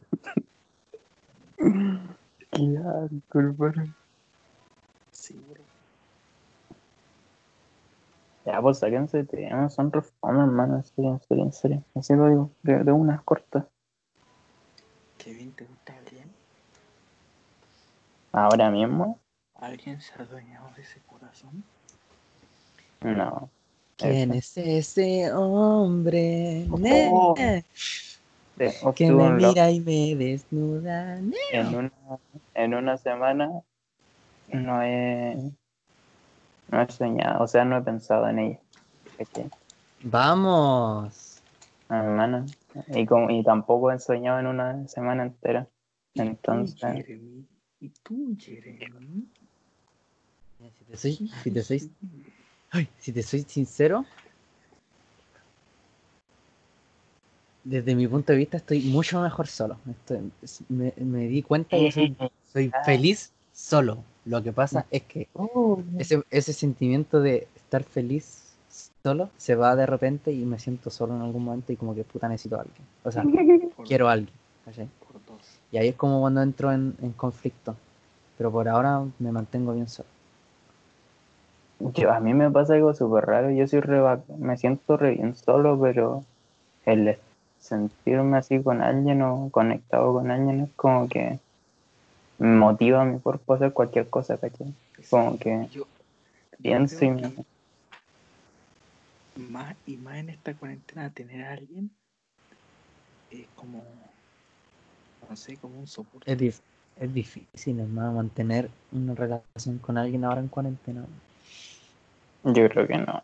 [2.52, 3.94] Qué asco, hermano.
[5.12, 5.71] Sí, bro.
[8.52, 11.84] Ya, pues sáquense de tema, son reformas, hermano, en serio, en serio, en serio.
[11.96, 13.64] Así lo digo, de, de unas cortas.
[15.18, 16.30] Kevin, ¿te gusta alguien?
[18.34, 19.22] Ahora mismo,
[19.56, 21.64] ¿Alguien se ha adueñado de ese corazón?
[23.00, 23.50] no.
[23.96, 26.68] ¿Quién es ese hombre?
[26.74, 27.36] Oh.
[28.58, 31.20] De- que me mira y me desnuda.
[31.54, 31.92] En una,
[32.56, 33.50] en una semana
[34.52, 35.38] no he,
[36.72, 38.60] no he soñado, o sea, no he pensado en ella.
[40.04, 41.42] Vamos.
[41.90, 42.46] Hermano.
[42.96, 45.68] Y, como, y tampoco he soñado en una semana entera.
[46.14, 47.46] ¿Y tú, Entonces, Jeremy?
[47.82, 49.28] ¿Y tú, Jeremy?
[50.60, 51.92] Si te soy, si te soy,
[52.72, 54.06] ay, si te soy sincero,
[57.64, 59.78] desde mi punto de vista estoy mucho mejor solo.
[59.90, 62.16] Estoy- es- me, me di cuenta que soy,
[62.52, 64.04] soy feliz solo.
[64.26, 68.54] Lo que pasa es que Oh, ese, ese sentimiento de estar feliz
[69.04, 72.04] solo se va de repente y me siento solo en algún momento y como que
[72.04, 72.86] puta necesito a alguien.
[73.04, 73.24] O sea,
[73.76, 74.36] Por, quiero a alguien.
[75.72, 77.76] Y ahí es como cuando entro en, en conflicto.
[78.38, 80.10] Pero por ahora me mantengo bien solo.
[81.94, 83.50] Yo, a mí me pasa algo súper raro.
[83.52, 84.02] Yo soy re
[84.38, 86.24] me siento re bien solo, pero
[86.86, 87.18] el
[87.60, 91.40] sentirme así con alguien o conectado con alguien es como que
[92.42, 94.74] motiva a mi cuerpo a hacer cualquier cosa, ¿cachai?
[95.10, 95.88] Como que Yo, yo
[96.62, 97.22] pienso y me...
[97.22, 97.44] que
[99.50, 101.90] más y más en esta cuarentena tener a alguien
[103.30, 103.84] es como
[105.30, 106.62] no sé como un soporte Es, dif-
[107.00, 111.06] es difícil, hermano, mantener una relación con alguien ahora en cuarentena.
[112.44, 113.24] Yo creo que no.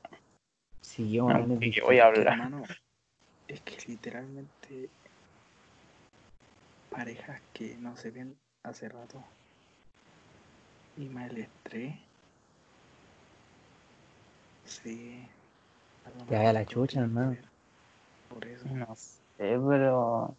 [0.82, 1.48] Sí, yo, No,
[1.86, 2.34] voy a Que, hablar.
[2.34, 2.64] hermano,
[3.48, 4.90] es que literalmente
[6.90, 8.36] parejas que no se ven
[8.68, 9.24] hace rato
[10.98, 11.96] y más el estrés
[14.66, 15.28] sí
[16.28, 17.36] Te vaya la chucha, hermano.
[18.30, 20.36] por eso No sé, pero...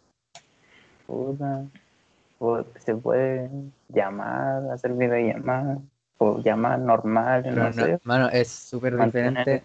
[1.07, 1.65] Puta.
[2.37, 3.49] O se puede
[3.89, 5.79] llamar, hacer videollamadas,
[6.19, 7.91] o llamar normal, Pero no no, sé.
[7.91, 9.63] hermano, es súper diferente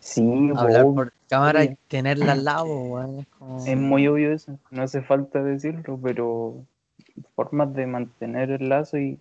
[0.00, 3.20] Sí, hablar por cámara y tenerla al lado, weón.
[3.20, 3.64] Es como...
[3.66, 6.64] Es muy obvio eso, no hace falta decirlo, pero
[7.34, 9.18] formas de mantener el lazo y,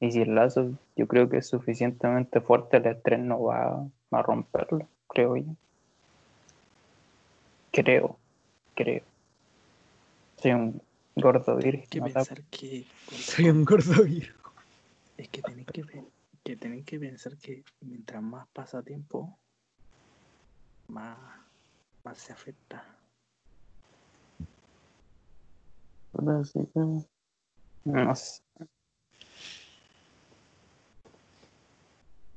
[0.00, 4.22] y si el lazo yo creo que es suficientemente fuerte, el estrés no va a
[4.22, 5.54] romperlo, creo yo.
[7.72, 8.18] Creo,
[8.74, 9.02] creo.
[10.38, 10.80] Soy un
[11.16, 11.86] gordo virgen.
[11.90, 12.06] que ¿no?
[12.06, 14.52] pensar que Soy un gordo virgo.
[15.16, 15.82] es que tenéis que,
[16.44, 19.36] que tenéis que pensar que mientras más pasa tiempo
[20.88, 21.18] más
[22.04, 22.84] más se afecta
[26.12, 27.17] Puta, sí que-
[27.88, 28.42] No sé.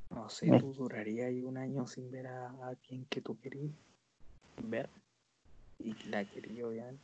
[0.09, 3.71] No sé, tú durarías ahí un año sin ver a alguien que tú querías
[4.63, 4.89] ver
[5.79, 7.03] y la quería obviamente.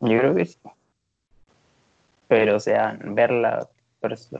[0.00, 0.58] Yo creo que sí.
[2.28, 3.68] Pero, o sea, verla,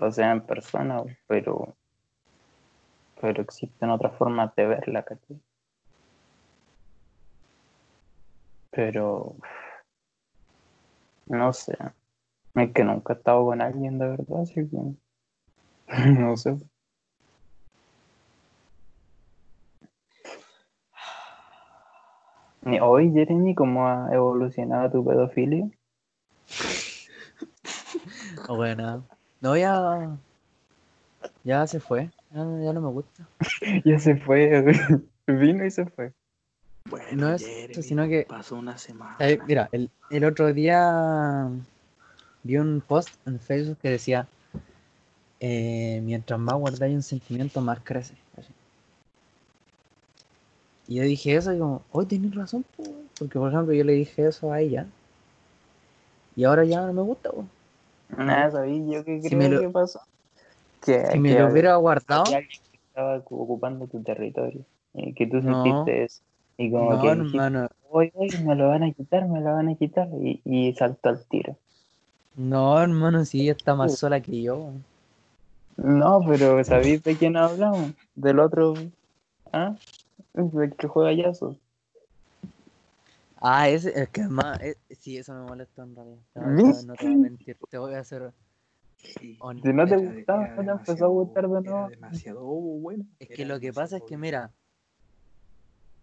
[0.00, 1.76] o sea, en persona, pero,
[3.20, 5.38] pero existen otras formas de verla, ¿cachai?
[8.70, 9.36] Pero,
[11.28, 11.76] no sé.
[12.54, 14.78] Es que nunca he estado con alguien de verdad, así que,
[16.18, 16.56] no sé.
[22.82, 25.68] Hoy, Jeremy, ¿cómo ha evolucionado tu pedofilia?
[28.48, 29.06] Bueno,
[29.40, 30.18] no, ya.
[31.44, 32.10] Ya se fue.
[32.30, 33.28] Ya no me gusta.
[33.84, 34.64] Ya se fue,
[35.26, 36.12] vino y se fue.
[36.90, 39.16] Bueno, No es Jeremy, sino que- pasó una semana.
[39.20, 41.48] Eh, mira, el, el otro día
[42.42, 44.26] vi un post en Facebook que decía:
[45.40, 48.14] eh, Mientras más guardáis un sentimiento, más crece.
[48.36, 48.52] así.
[50.86, 52.84] Y yo dije eso y como, hoy tenés razón, po",
[53.18, 54.86] porque por ejemplo yo le dije eso a ella
[56.34, 57.30] y ahora ya no me gusta.
[57.30, 57.44] po.
[58.16, 60.00] Nada, ¿sabí yo qué Si creo lo- que pasó?
[60.80, 65.42] Que, Si me que lo hubiera guardado, que estaba ocupando tu territorio y que tú
[65.42, 65.62] No.
[65.62, 66.22] sentiste eso.
[66.58, 69.68] Y como no, que hermano, hoy, hoy, me lo van a quitar, me lo van
[69.68, 70.08] a quitar.
[70.20, 71.56] Y, y saltó al tiro.
[72.34, 74.72] No, hermano, sí, ella está más sola que yo.
[75.76, 77.92] No, pero ¿sabéis de quién hablamos?
[78.16, 78.74] Del otro.
[79.52, 79.76] ¿Ah?
[80.34, 81.32] Del que juega.
[83.40, 86.18] Ah, ese, es que además, eh, sí, eso me molesta en realidad.
[86.34, 88.32] No, no te voy a mentir, te voy a hacer.
[88.96, 89.38] Sí.
[89.62, 91.88] Si no te gustaba, no te empezó a gustar de era nuevo.
[91.88, 93.04] demasiado bueno.
[93.20, 94.50] Es que era lo que pasa es que, mira,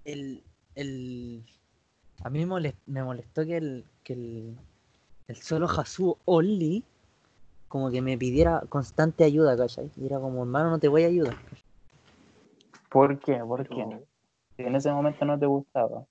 [0.06, 0.44] el,
[0.76, 1.44] el,
[2.24, 4.56] a mí molest- me molestó que el, que el,
[5.28, 6.84] el solo Hasu Only
[7.68, 9.92] como que me pidiera constante ayuda, ¿cachai?
[9.98, 11.36] Y era como, hermano, no te voy a ayudar.
[12.90, 13.36] ¿Por qué?
[13.40, 13.86] ¿Por qué?
[14.56, 16.06] Si en ese momento no te gustaba,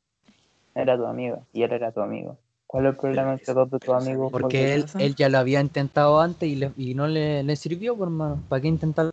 [0.75, 2.37] era tu amigo y él era tu amigo.
[2.67, 4.31] ¿Cuál es el problema entre dos de tus amigos?
[4.33, 7.57] ¿sabes Porque él, él ya lo había intentado antes y, le- y no le, le
[7.57, 8.43] sirvió, pues, hermano.
[8.49, 9.13] ¿Para qué intentarlo?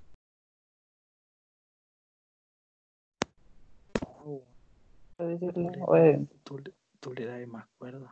[5.28, 8.12] Decirle, tú le- Oye, tú, le- tú le das más cuerda.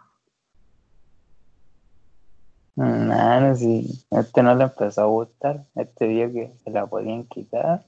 [2.75, 7.83] no, si este no le empezó a gustar, este vio que se la podían quitar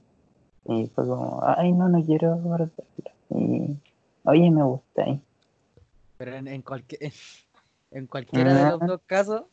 [0.64, 3.12] y fue como, ay, no, no quiero guardarla.
[3.30, 3.76] Y,
[4.24, 5.02] oye, me gusta.
[5.04, 5.20] ¿eh?
[6.18, 7.12] Pero en, en cualquier,
[7.90, 9.44] en cualquiera de los dos casos,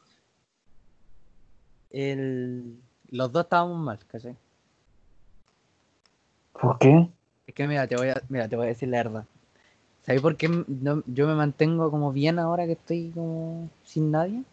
[1.89, 2.79] el,
[3.09, 4.35] los dos estábamos mal, ¿cachai?
[6.53, 7.09] ¿Por qué?
[7.47, 9.25] Es que mira, te voy a, mira, te voy a decir la verdad.
[10.09, 14.43] ¿Sabes por qué no- yo me mantengo como bien ahora que estoy como sin nadie?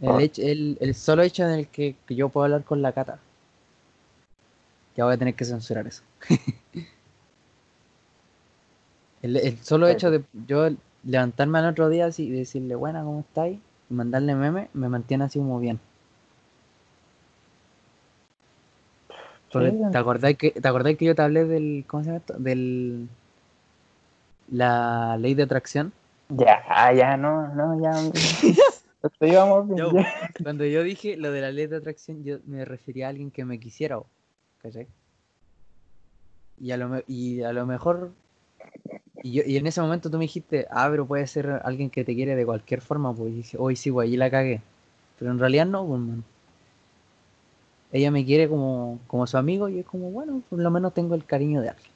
[0.00, 0.22] El, Ah.
[0.22, 3.18] hecho- el, el solo hecho en el que, que yo puedo hablar con la cata.
[4.96, 6.02] Ya voy a tener que censurar eso.
[9.22, 10.70] el, el solo hecho de yo
[11.04, 13.58] levantarme al otro día y decirle, buena, ¿cómo estáis?
[13.90, 15.78] Y mandarle meme, me mantiene así como bien.
[19.52, 22.34] Porque, ¿te acordáis que te acordáis que yo te hablé del ¿cómo se llama esto?
[22.38, 23.08] del
[24.50, 25.92] la ley de atracción?
[26.28, 27.92] Ya, ya, no, no, ya.
[29.20, 29.92] Íbamos bien.
[29.92, 30.12] Ya.
[30.42, 33.44] Cuando yo dije lo de la ley de atracción, yo me refería a alguien que
[33.44, 33.98] me quisiera,
[34.62, 34.88] ¿cachai?
[36.60, 38.12] Y a lo, y a lo mejor
[39.22, 42.04] y, yo- y en ese momento tú me dijiste, ah, pero puede ser alguien que
[42.04, 44.62] te quiere de cualquier forma, pues y dije, hoy sí, güey, ahí la cagué.
[45.18, 46.24] Pero en realidad no, pues, man.
[47.92, 51.14] Ella me quiere como, como su amigo y es como, bueno, por lo menos tengo
[51.14, 51.90] el cariño de alguien.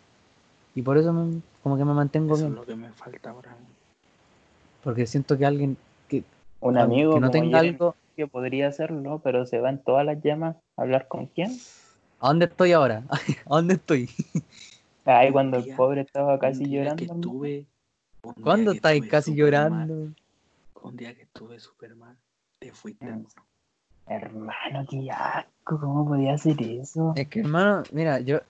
[0.80, 2.54] Y por eso me- como que me mantengo Eso es bien.
[2.54, 3.54] lo que me falta ahora.
[4.82, 5.76] Porque siento que alguien
[6.08, 6.24] que,
[6.60, 7.94] Un amigo no como tenga Jeremy, algo.
[8.16, 11.50] que podría hacerlo, pero se va en todas las llamas a hablar con quién.
[12.18, 13.04] ¿A dónde estoy ahora?
[13.44, 14.08] ¿A dónde estoy?
[15.04, 16.96] Ay, cuando el pobre estaba casi llorando.
[16.96, 17.14] que ¿no?
[17.16, 17.66] estuve.
[18.42, 19.94] ¿Cuándo que estáis casi mal, llorando?
[20.82, 22.16] Un día que estuve súper mal.
[22.58, 23.04] Te fuiste.
[23.04, 23.26] Mm.
[24.06, 24.46] hermano.
[24.72, 27.12] Hermano, qué asco, ¿cómo podía hacer eso?
[27.16, 28.40] Es que hermano, mira, yo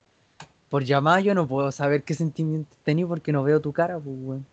[0.70, 4.16] por llamada yo no puedo saber qué sentimientos tenía porque no veo tu cara, pues
[4.18, 4.46] weón.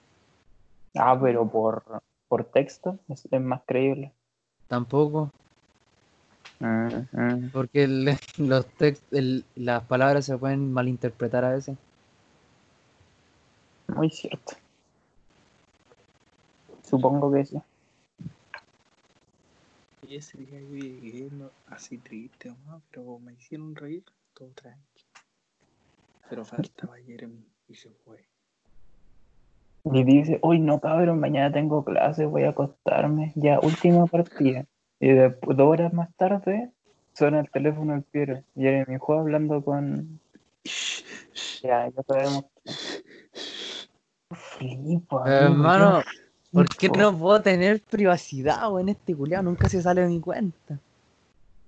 [0.95, 1.84] Ah, pero por,
[2.27, 4.12] por texto es, es más creíble.
[4.67, 5.30] Tampoco,
[7.53, 11.77] porque el- los text, el- las palabras se pueden malinterpretar a veces.
[13.95, 14.53] Muy cierto.
[16.84, 17.58] Supongo que sí.
[20.08, 21.30] Y ese día yo llegué
[21.67, 22.82] así triste, ¿no?
[22.91, 24.03] pero me hicieron reír,
[24.34, 25.07] todo tranqui.
[26.30, 28.26] Pero faltaba Jeremy y se fue.
[29.86, 33.32] Y dice, uy, no cabrón, mañana tengo clase, voy a acostarme.
[33.36, 34.66] Ya, última partida.
[35.00, 36.72] Y después, dos horas más tarde,
[37.13, 38.44] suena el teléfono del Piero.
[38.56, 40.20] Y Jeremy juega hablando con...
[41.63, 42.46] Ya, ya sabemos.
[44.32, 46.02] Flipo, hermano,
[46.52, 49.42] ¿por qué no puedo tener privacidad o en este culiao?
[49.42, 50.80] Nunca se sale de mi cuenta.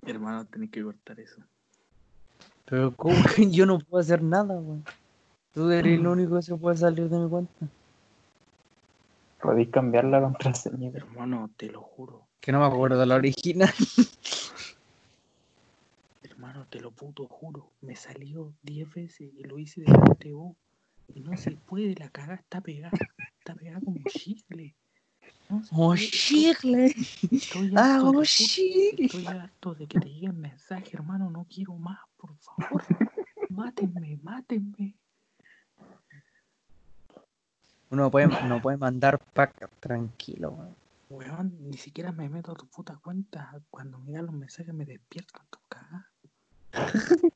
[0.06, 1.40] Hermano, tenés que cortar eso.
[2.70, 4.84] Pero ¿cómo que yo no puedo hacer nada, weón?
[5.52, 7.66] Tú eres el único que se puede salir de mi cuenta.
[9.42, 10.90] Podéis cambiar la contraseña.
[10.94, 12.28] Hermano, te lo juro.
[12.40, 13.68] Que no me acuerdo la original.
[16.22, 17.72] Hermano, te lo puto juro.
[17.80, 20.56] Me salió 10 veces y lo hice delante de vos.
[21.12, 22.96] Y no se puede, la caga está pegada.
[23.40, 24.76] Está pegada como chicle.
[25.48, 26.94] No se ¡Oh, chicle!
[27.32, 29.06] Estoy ¡Ah, harto oh, chicle!
[29.06, 31.28] Estoy harto de que te lleguen mensajes, hermano.
[31.30, 32.82] No quiero más, por favor.
[33.48, 34.94] Mátenme, mátenme.
[37.90, 40.76] Uno puede, no puede mandar pack tranquilo, weón.
[41.08, 43.50] Weón, ni siquiera me meto a tu puta cuenta.
[43.70, 46.06] Cuando me los mensajes me despierto tu cagada.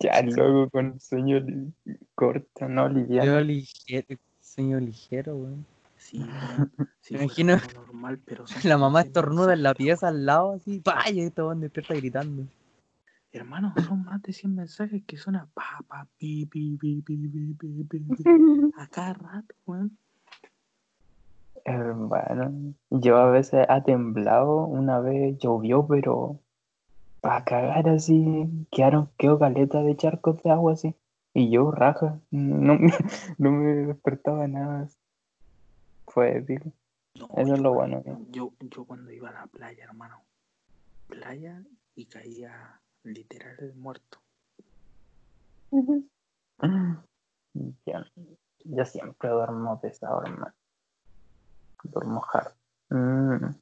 [0.00, 1.72] Ya, luego con sueño li-
[2.16, 3.24] corto, no liviano.
[3.24, 5.64] Yo ligero, sueño ligero, weón.
[5.96, 6.26] Sí,
[7.00, 10.80] si Me imagino normal, pero La mamá 15 estornuda en la pieza al lado, así,
[10.80, 11.08] ¡pah!
[11.08, 12.48] Y este weón despierta gritando.
[13.36, 17.54] Hermano, son más de 100 mensajes que suenan pa, pa, pi, pi, pi, pi, pi,
[17.54, 18.24] pi, pi, pi,
[18.78, 19.98] a cada rato, weón.
[21.66, 26.40] Hermano, yo a veces ha temblado, una vez llovió, pero
[27.20, 30.94] para cagar así, quedaron, quedó caleta de charcos de agua así.
[31.34, 32.88] Y yo raja, no me,
[33.36, 34.88] no me despertaba nada.
[36.06, 36.72] Fue épico.
[37.20, 38.02] No, Eso es lo bueno.
[38.30, 40.22] Yo, yo cuando iba a la playa, hermano,
[41.08, 41.62] playa
[41.94, 44.20] y caía literal muerto.
[45.70, 45.82] Yo,
[48.64, 50.54] yo siempre duermo de esa forma.
[51.84, 52.54] Duermo hard.
[52.90, 53.54] Mm,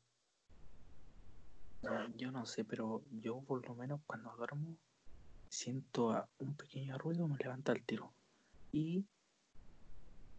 [1.82, 4.78] No, yo no sé, pero yo por lo menos cuando duermo
[5.51, 8.14] siento a- un pequeño ruido, me levanta el tiro.
[8.72, 9.07] Y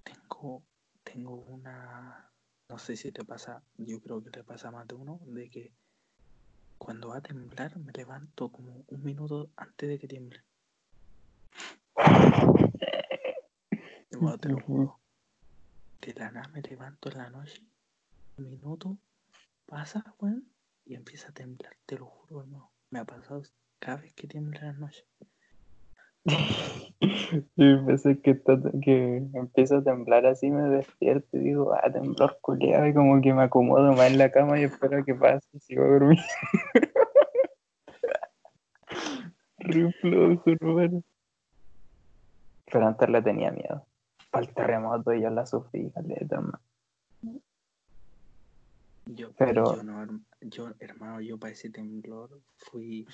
[0.03, 0.63] tengo,
[1.03, 2.31] tengo una,
[2.69, 5.73] no sé si te pasa, yo creo que te pasa más de uno, de que
[6.77, 10.43] cuando va a temblar me levanto como un minuto antes de que tiemble.
[14.39, 14.99] Te lo juro.
[16.01, 17.63] De la nada me levanto en la noche,
[18.37, 18.97] un minuto,
[19.65, 20.47] pasa, weón,
[20.85, 22.71] y empieza a temblar, te lo juro, hermano.
[22.91, 23.41] Me ha pasado
[23.79, 25.05] cada vez que tiembla en la noche.
[27.57, 28.41] Y veces que,
[28.81, 33.33] que empieza a temblar así me despierto y digo, ah, temblor culiado, y como que
[33.33, 36.23] me acomodo más en la cama y espero que pase y sigo dormido.
[39.59, 41.03] Re flojo, hermano.
[42.71, 43.85] Pero antes le tenía miedo.
[44.31, 46.59] Para el terremoto yo la sufrí, caleta, hermano.
[49.07, 53.07] Yo, Pero- yo no, yo, hermano, yo para ese temblor fui,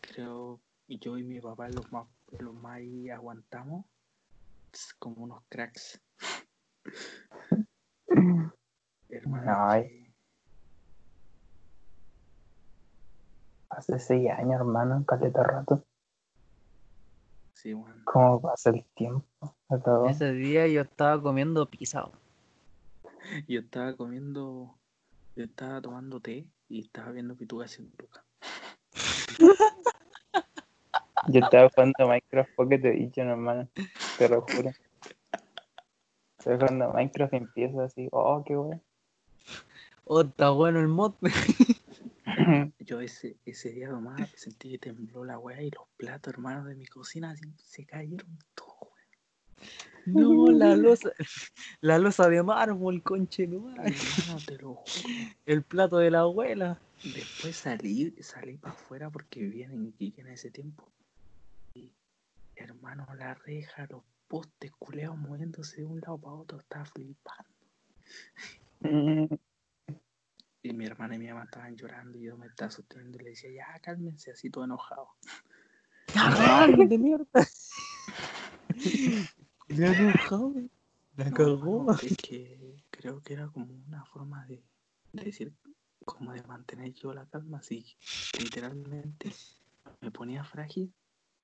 [0.00, 2.06] creo, yo y mi papá los más,
[2.38, 3.84] los más ahí aguantamos
[4.98, 6.00] como unos cracks.
[9.08, 10.14] Hermano, Ay.
[13.70, 15.84] Hace seis años, hermano, caleta rato.
[17.54, 18.02] sí, weón.
[18.04, 19.56] ¿Cómo pasa el tiempo?
[20.08, 22.10] Ese día yo estaba comiendo pizza.
[23.48, 24.78] Yo estaba comiendo,
[25.36, 28.24] yo estaba tomando té y estaba viendo Pituca sin Lucas.
[31.28, 33.68] Yo estaba jugando Minecraft Pocket Edition, hermano.
[34.18, 34.70] Te lo juro.
[36.38, 38.80] Estoy jugando Minecraft y empiezo así, oh, qué bueno.
[40.04, 41.14] Oh, está bueno el mod.
[42.80, 46.74] Yo ese, ese día nomás sentí que tembló la weá y los platos, hermano, de
[46.74, 48.72] mi cocina así, se cayeron todos.
[50.06, 51.10] No, la losa.
[51.80, 53.44] La losa de mármol, conche.
[53.44, 53.84] Hermano,
[54.44, 54.86] te lo juro.
[55.46, 56.80] El plato de la abuela.
[57.04, 60.84] Después salí, salí para afuera porque vivía en Iquique en ese tiempo.
[62.62, 67.50] Hermano, la reja, los postes culeados moviéndose de un lado para otro, estaba flipando.
[70.64, 73.30] Y mi hermana y mi mamá estaban llorando y yo me estaba sosteniendo y le
[73.30, 75.08] decía, ya cálmense, así todo enojado.
[76.14, 77.48] ¡Cagando de mierda!
[79.68, 80.54] Le enojado.
[81.16, 81.92] La No, cagó.
[82.00, 84.62] es que creo que era como una forma de,
[85.12, 85.52] de decir,
[86.04, 87.84] como de mantener yo la calma, así
[88.38, 89.32] literalmente
[90.00, 90.92] me ponía frágil,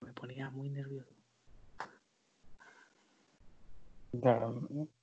[0.01, 1.13] me ponía muy nervioso.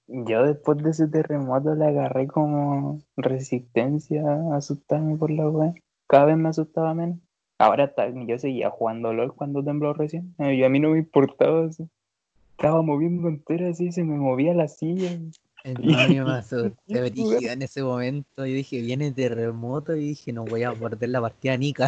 [0.07, 5.73] Yo después de ese terremoto le agarré como resistencia a asustarme por la web.
[6.07, 7.19] Cada vez me asustaba menos.
[7.57, 10.35] Ahora está, yo seguía jugando LOL cuando tembló recién.
[10.39, 11.87] eh, Y a mí no me importaba así.
[12.51, 15.17] Estaba moviendo entera así, se me movía la silla.
[15.63, 16.73] Hermano, me asusté
[17.51, 18.45] en ese momento.
[18.45, 19.95] Yo dije, viene terremoto.
[19.95, 21.87] Y dije, no voy a perder la partida a Nika.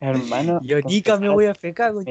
[0.00, 0.60] Hermano.
[0.62, 2.06] Yo, Nika, me voy a fecar, mover.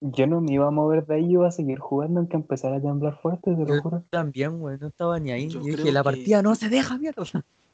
[0.00, 2.80] Yo no me iba a mover de ahí, iba a seguir jugando aunque empezara a
[2.80, 4.02] temblar fuerte, te lo Yo juro.
[4.08, 5.48] también, güey, no estaba ni ahí.
[5.48, 7.22] Yo Yo, dije, creo la que- partida no se deja, mierda.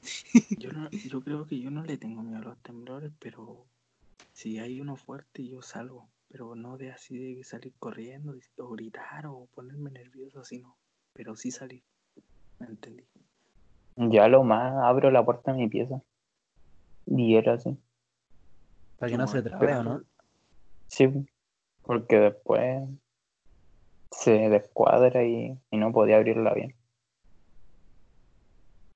[0.59, 3.65] Yo, no, yo creo que yo no le tengo miedo a los temblores, pero
[4.33, 9.27] si hay uno fuerte yo salgo, pero no de así de salir corriendo o gritar
[9.27, 10.77] o ponerme nervioso, así no,
[11.13, 11.83] pero sí salir.
[12.61, 13.03] ¿Me entendí?
[13.97, 16.01] Yo a lo más abro la puerta de mi pieza.
[17.07, 17.77] Y era así.
[18.99, 19.83] Para que no se trabe, ¿o perro.
[19.83, 20.03] ¿no?
[20.89, 21.27] Sí,
[21.83, 22.89] porque después
[24.11, 26.75] se descuadra y, y no podía abrirla bien.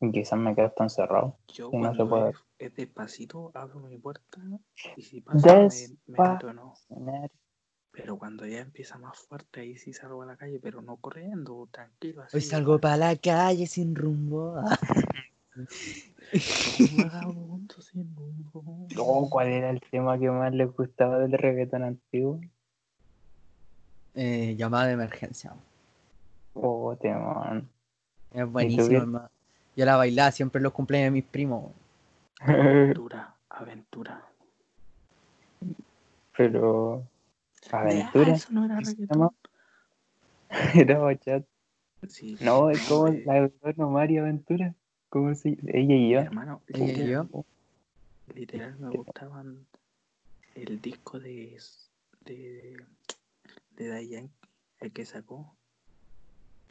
[0.01, 1.36] Y quizás me quedo hasta encerrado.
[1.48, 2.30] Yo no se puede.
[2.30, 4.40] es, es despacito abro mi puerta
[4.96, 5.68] y si pasa me,
[6.07, 6.74] me meto no.
[7.92, 11.68] Pero cuando ya empieza más fuerte ahí sí salgo a la calle, pero no corriendo,
[11.70, 12.36] tranquilo así.
[12.36, 14.62] Hoy salgo para la calle sin rumbo.
[18.96, 22.40] Oh, ¿Cuál era el tema que más les gustaba del reggaetón antiguo?
[24.14, 25.52] Eh, llamada de emergencia.
[26.54, 27.68] Oh, temón.
[28.32, 29.30] Es buenísimo, hermano.
[29.76, 31.72] Yo la bailaba siempre en los cumpleaños de mis primos.
[32.40, 34.24] Aventura, aventura.
[36.36, 37.04] Pero.
[37.72, 38.32] Ah, Aventura.
[38.32, 39.30] eso no era ¿qué se reggaetón.
[40.74, 41.46] Era bachata.
[42.08, 44.74] Sí, No, es como la de Mario Aventura.
[45.11, 46.20] ¿Cómo se Ella y yo.
[46.20, 47.44] Hermano, Ella y literal, yo.
[48.34, 49.66] literal me gustaban
[50.54, 51.58] el disco de
[52.24, 52.86] de
[53.76, 54.48] de Yankee,
[54.78, 55.56] el que sacó.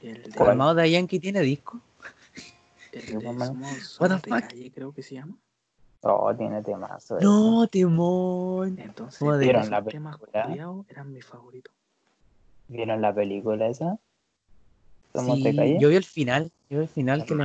[0.01, 0.51] El de, ¿Cuál?
[0.51, 1.81] ¿Armado de Yankee tiene disco?
[2.93, 3.15] el de
[3.99, 4.41] What the fuck?
[4.41, 5.37] calle, creo que se llama.
[6.01, 7.17] Oh, tiene temazo.
[7.17, 7.27] eso.
[7.27, 8.79] No, Timón.
[8.79, 10.85] Entonces, ¿Cómo de- ¿Vieron la temas película?
[10.87, 11.73] eran mis favoritos.
[12.69, 13.97] ¿Vieron la película esa?
[15.13, 16.51] ¿Somos Sí, yo vi el final.
[16.69, 17.43] Yo vi el final que le,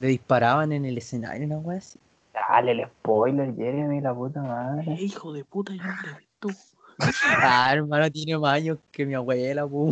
[0.00, 1.98] le disparaban en el escenario, una wea así.
[2.32, 4.92] Dale el spoiler, Jeremy, la puta Eh, madre.
[4.94, 6.48] hijo de puta, yo no lo he visto.
[7.42, 9.90] Ah, hermano, tiene más años que mi abuela, pu.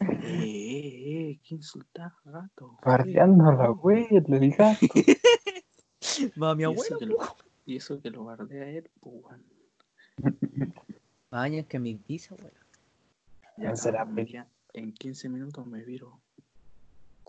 [0.00, 2.76] Eh, eh, eh, ¿qué insultar, gato?
[2.84, 4.62] Bardeando a la Eh, wea, le dije.
[6.36, 7.12] Más mi Y eso, abuela, que pu.
[7.12, 7.18] lo,
[7.66, 9.44] y eso que lo bardea él, pues, weón.
[11.30, 12.58] Más años que mi bisabuela.
[13.58, 14.06] Ya, No será
[14.72, 16.20] en 15 minutos me viro.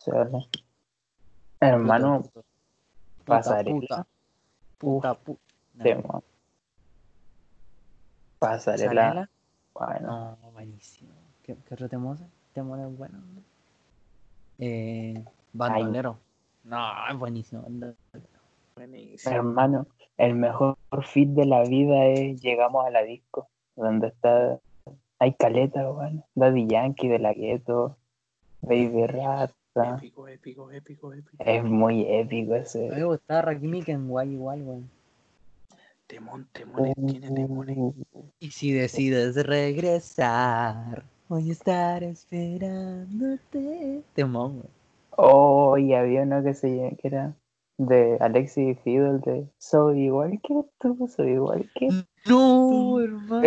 [0.03, 0.47] Chale.
[1.59, 2.41] Hermano, Puta,
[3.25, 4.07] pasarela.
[4.77, 6.21] Puta, puta.
[8.39, 9.29] Pasarela.
[9.73, 11.11] Bueno, No, buenísimo.
[11.43, 12.17] ¿Qué, qué otro temor?
[12.53, 13.19] Temor es bueno.
[14.59, 16.19] Eh, bandolero.
[16.63, 17.65] No, es buenísimo.
[18.75, 19.35] Buenísimo.
[19.35, 19.87] hermano,
[20.17, 24.59] el mejor fit de la vida es llegamos a la disco, donde está.
[25.19, 26.23] Hay caleta, weón.
[26.35, 27.97] Daddy Yankee de la gueto,
[28.61, 29.07] Baby
[29.83, 31.43] Épico, épico, épico, épico.
[31.43, 33.03] Es muy épico me ese.
[33.03, 34.89] gustaba Rakim en guay igual, weón.
[36.07, 37.77] Temón, temones, tiene temones.
[37.77, 37.93] Uh,
[38.39, 44.01] Y si decides regresar, voy a estar esperándote.
[44.13, 44.69] Temón, weón.
[45.17, 47.33] Oh, y había uno que se llama- que era
[47.77, 51.89] de Alexis Fiddle de Soy igual que tú, soy igual que
[52.25, 53.41] No, hermano.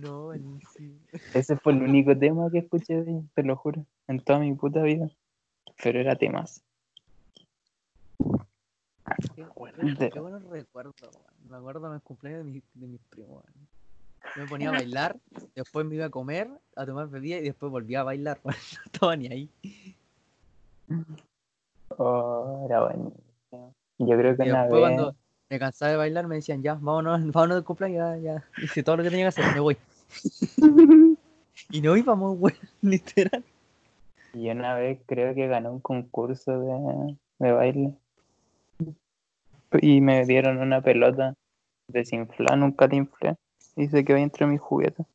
[0.00, 0.58] No.
[1.34, 4.82] Ese fue el único tema que escuché de te lo juro, en toda mi puta
[4.82, 5.08] vida.
[5.82, 6.62] Pero era temas.
[9.34, 9.44] Qué,
[9.98, 11.50] De- qué buenos recuerdos, weón.
[11.50, 13.44] Me acuerdo de mis cumpleaños de, mis- de mis primos,
[14.36, 15.16] me ponía a bailar,
[15.54, 18.40] después me iba a comer, a tomar bebida y después volvía a bailar.
[18.44, 18.50] No
[18.84, 19.50] estaba ni ahí.
[21.96, 23.74] Oh, era buenísimo.
[23.98, 24.70] Yo creo que Y una vez.
[24.70, 25.14] cuando
[25.48, 28.44] me cansaba de bailar me decían, ya, vámonos, vámonos del cumpleaños, ya, ya.
[28.62, 29.76] Hice todo lo que tenía que hacer, me voy.
[31.70, 33.44] Y no íbamos, weón, literal.
[34.32, 37.94] Y una vez creo que gané un concurso de, de baile.
[39.80, 41.34] Y me dieron una pelota
[41.88, 43.36] desinflada, nunca te inflé.
[43.76, 45.06] Y se quedó entre mis juguetes.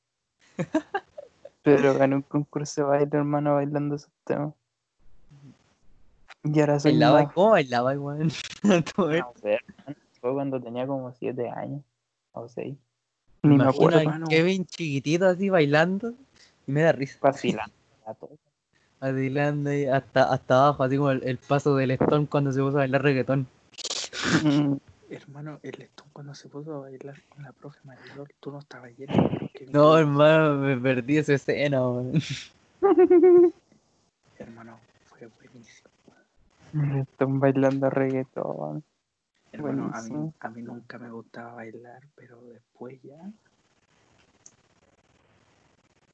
[1.62, 4.54] Pero gané un concurso de baile, hermano, bailando esos temas.
[6.54, 9.10] Y ahora soy Bailaba, más ¿cómo bailaba, esto.
[9.10, 9.98] No sé, hermano.
[10.22, 11.82] Fue cuando tenía como 7 años
[12.34, 12.76] o 6.
[13.44, 14.10] Me Ni me imagino acuerdo.
[14.26, 14.30] a.
[14.30, 16.14] Kevin chiquitito así bailando
[16.68, 17.20] y me da risa.
[17.22, 17.74] Vacilando.
[18.06, 18.32] a todo.
[19.00, 22.78] Bailando ahí hasta, hasta abajo, así como el, el paso del Stone cuando se puso
[22.78, 23.48] a bailar reggaetón.
[25.10, 28.92] Hermano, el Stone cuando se puso a bailar con la profe Marilol, tú no estabas
[28.98, 29.14] lleno.
[29.72, 32.22] No, hermano, me perdí esa escena, weón.
[34.38, 34.80] Hermano.
[36.74, 38.84] Están bailando reggaetón.
[39.52, 40.34] Hermano, a mí, Buenísimo.
[40.40, 43.32] a mí nunca me gustaba bailar, pero después ya.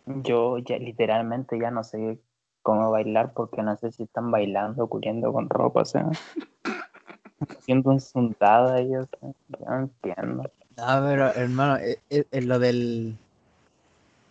[0.06, 2.20] Yo ya literalmente ya no sé
[2.62, 6.10] cómo bailar porque no sé si están bailando, cubriendo con ropa, o sea.
[7.60, 10.51] Haciendo un suntada y o sea, yo no entiendo.
[10.78, 13.18] Ah, pero hermano, eh, eh, eh, lo del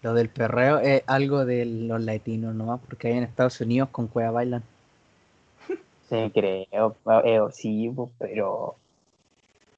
[0.03, 4.07] lo del perreo es algo de los latinos nomás, porque ahí en Estados Unidos con
[4.07, 4.63] cueva bailan.
[6.09, 8.77] Sí, creo, eh, sí, pero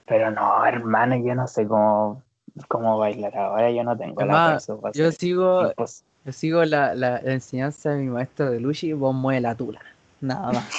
[0.06, 2.22] pero no, hermano, yo no sé cómo,
[2.68, 7.20] cómo bailar ahora, yo no tengo la Además, Yo sigo, impos- yo sigo la, la,
[7.22, 9.80] la enseñanza de mi maestro de Luchi, vos mueve la tula.
[10.20, 10.74] Nada más.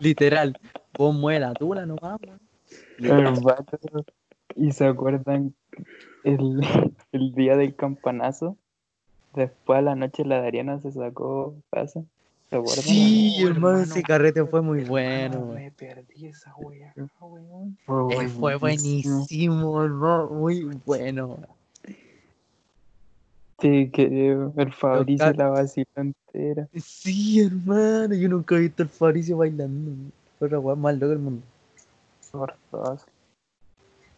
[0.00, 0.58] Literal,
[0.96, 2.18] vos mueve la tula nomás,
[4.56, 5.54] ¿Y se acuerdan
[6.22, 6.60] el,
[7.12, 8.56] el día del campanazo?
[9.34, 12.04] Después a la noche la Dariana se sacó casa.
[12.62, 15.38] Sí, Oh, hermano, hermano, ese carrete fue muy Hermano, bueno.
[15.46, 15.54] weón.
[15.54, 17.78] Me perdí esa wea, weón.
[18.10, 21.38] Eh, fue buenísimo, hermano, muy bueno.
[23.60, 26.68] Sí, que el Fabricio la vaciló entera.
[26.74, 30.10] Sí, hermano, yo nunca he visto al Fabricio bailando.
[30.38, 31.42] Fue la weá más loca del mundo.
[32.30, 33.06] Por todas.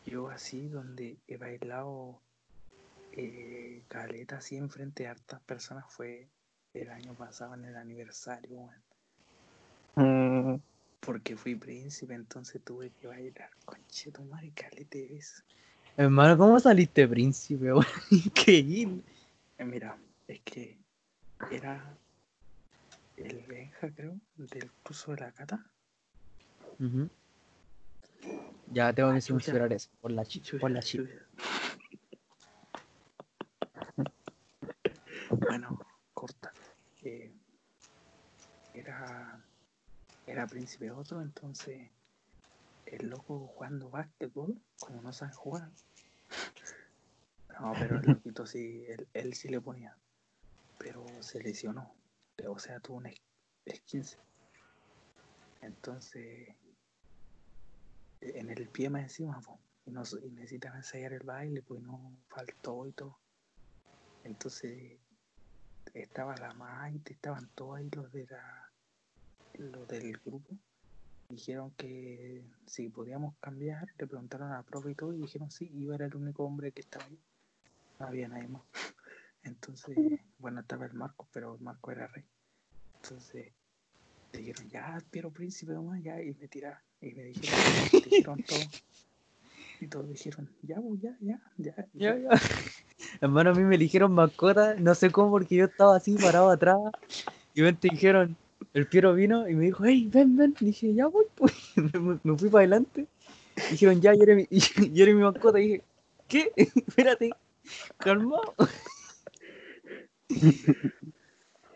[0.06, 2.20] Yo así, donde he bailado
[3.12, 6.28] eh, caleta así enfrente de hartas personas, fue
[6.82, 8.56] el año pasado en el aniversario,
[9.96, 10.54] weón.
[10.56, 10.60] Mm,
[11.00, 13.50] porque fui príncipe, entonces tuve que bailar.
[13.64, 15.44] Conche tu madre, calete veces.
[15.96, 17.86] Hermano, ¿cómo saliste príncipe, weón?
[18.10, 19.02] Increíble.
[19.58, 19.96] Eh, Mira,
[20.28, 20.78] es que
[21.50, 21.96] era
[23.16, 25.64] el Benja, creo, del curso de la cata.
[26.78, 27.08] Ujú.
[28.72, 29.88] Ya tengo que Ah, censurar eso.
[30.00, 30.98] Por la chi, por la chi.
[30.98, 31.26] Chucha.
[35.30, 35.78] Bueno,
[36.12, 36.52] corta.
[37.02, 37.32] Eh,
[38.74, 39.42] era,
[40.26, 41.90] era príncipe otro, entonces
[42.86, 45.70] el loco jugando básquetbol, como no sabe jugar.
[47.60, 49.94] No, pero el loquito sí, él, él sí le ponía.
[50.78, 51.94] Pero se lesionó.
[52.48, 53.20] O sea, tuvo un es-
[53.66, 54.16] esquince.
[55.60, 56.48] Entonces,
[58.22, 62.16] en el pie más encima, po, y, no, y necesitan ensayar el baile, pues no
[62.28, 63.18] faltó y todo.
[64.24, 64.98] Entonces,
[65.92, 68.65] estaba la Maite, estaban todos ahí los de la,
[69.58, 70.56] los del grupo.
[71.28, 75.70] Dijeron que si podíamos cambiar, le preguntaron a la profe y todo, y dijeron sí,
[75.72, 77.18] y yo era el único hombre que estaba ahí.
[77.98, 78.62] No había nadie más.
[79.42, 79.96] Entonces,
[80.38, 82.24] bueno, estaba el Marco, pero el Marco era rey.
[83.02, 83.52] Entonces,
[84.32, 86.80] dijeron, ya, pero príncipe nomás, ya, y me tiraron.
[87.00, 87.60] Y me dijeron,
[88.10, 88.58] dijeron todo.
[89.80, 91.74] Y todos dijeron, ya, pues, ya, ya, ya.
[91.94, 92.28] Ya, ya.
[93.20, 96.78] Hermano, a mí me eligieron mascota, no sé cómo, porque yo estaba así parado atrás.
[97.54, 98.36] Y te dijeron,
[98.74, 100.54] el Piero vino y me dijo, hey, ven, ven.
[100.60, 101.52] Y dije, ya voy, pues.
[102.22, 103.06] Me, fui para adelante.
[103.70, 105.60] Dijeron, ya, y eres mi, mascota.
[105.60, 105.84] Y dije,
[106.28, 106.52] ¿qué?
[106.56, 107.30] Espérate,
[107.98, 108.54] calmado.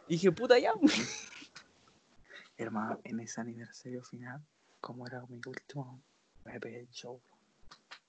[0.09, 0.73] Dije, puta, ya.
[2.59, 4.41] Hermano, en ese aniversario final,
[4.81, 6.03] como era mi último,
[6.45, 7.21] me pegué el show.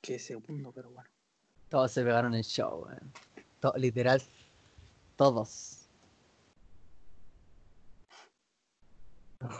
[0.02, 1.10] Que segundo, pero bueno.
[1.70, 2.86] Todos se pegaron el show.
[3.62, 4.22] To- literal,
[5.16, 5.81] todos.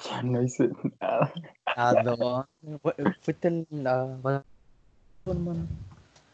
[0.10, 0.70] Ya no hice
[1.00, 1.34] nada.
[1.76, 2.46] ¿A dónde?
[2.82, 4.44] Fu- ¿Fuiste en la batalla,
[5.26, 5.68] hermano?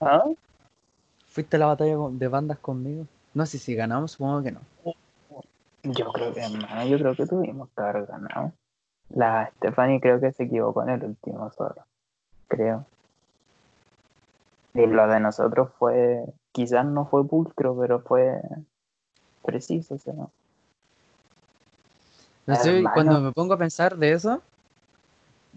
[0.02, 0.24] ¿Ah?
[1.30, 3.06] ¿Fuiste a la batalla de bandas conmigo?
[3.34, 4.62] No sé si ganamos, supongo que no.
[5.84, 8.52] Yo creo que, hermano, yo creo que tuvimos que haber ganado.
[9.10, 11.86] La Stephanie creo que se equivocó en el último solo.
[12.48, 12.86] Creo.
[14.74, 18.42] Y lo de nosotros fue, quizás no fue pulcro, pero fue
[19.44, 20.14] preciso, o sea.
[22.48, 24.42] No sé, cuando me pongo a pensar de eso,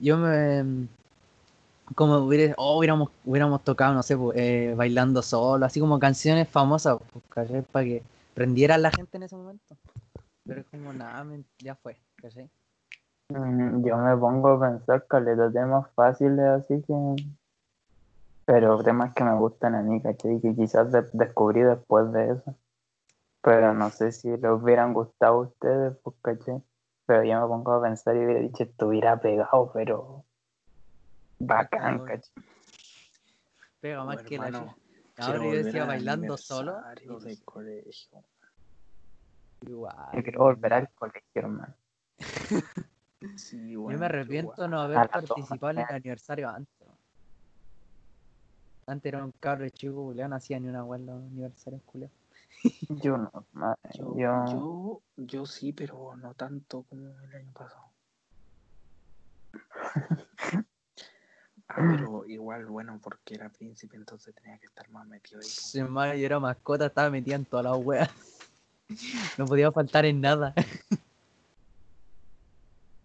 [0.01, 0.89] yo me.
[1.95, 6.49] Como hubiera, oh, hubiéramos, hubiéramos tocado, no sé, pues, eh, bailando solo, así como canciones
[6.49, 7.65] famosas, pues.
[7.73, 8.03] Para que
[8.35, 9.77] prendiera la gente en ese momento.
[10.47, 11.25] Pero es como nada,
[11.59, 12.49] ya fue, ¿cachai?
[13.31, 16.95] Mm, Yo me pongo a pensar caleta temas fáciles, así que.
[18.47, 20.41] Pero temas que me gustan a mí, ¿cachai?
[20.41, 22.55] Que quizás de- descubrí después de eso.
[23.43, 26.63] Pero no sé si les hubieran gustado a ustedes, pues, ¿cachai?
[27.11, 30.25] Pero yo me pongo a pensar y hubiera dicho, estuviera pegado, pero.
[31.41, 32.05] Bacán.
[32.05, 32.45] ¿cachai?
[33.81, 34.77] Pega más que la
[35.19, 36.77] Ahora yo decía bailando solo.
[36.77, 38.25] aniversario y del colegio.
[39.63, 40.09] Igual.
[40.13, 41.75] Yo quiero volver al colegio, hermano.
[43.37, 44.71] Sí, Yo me arrepiento igual.
[44.71, 46.89] no haber participado en el aniversario antes.
[48.87, 51.83] Antes era un cabro chico, no hacía ni una hueá en los aniversarios.
[52.89, 53.31] Yo no,
[53.95, 57.93] Yo, yo, yo, yo sí, pero no tanto como el año pasado.
[61.73, 65.47] Ah, pero igual, bueno, porque era príncipe, entonces tenía que estar más metido ahí.
[65.47, 68.11] Si hermano yo era mascota, estaba metida en todas las weas.
[69.39, 70.53] No podía faltar en nada.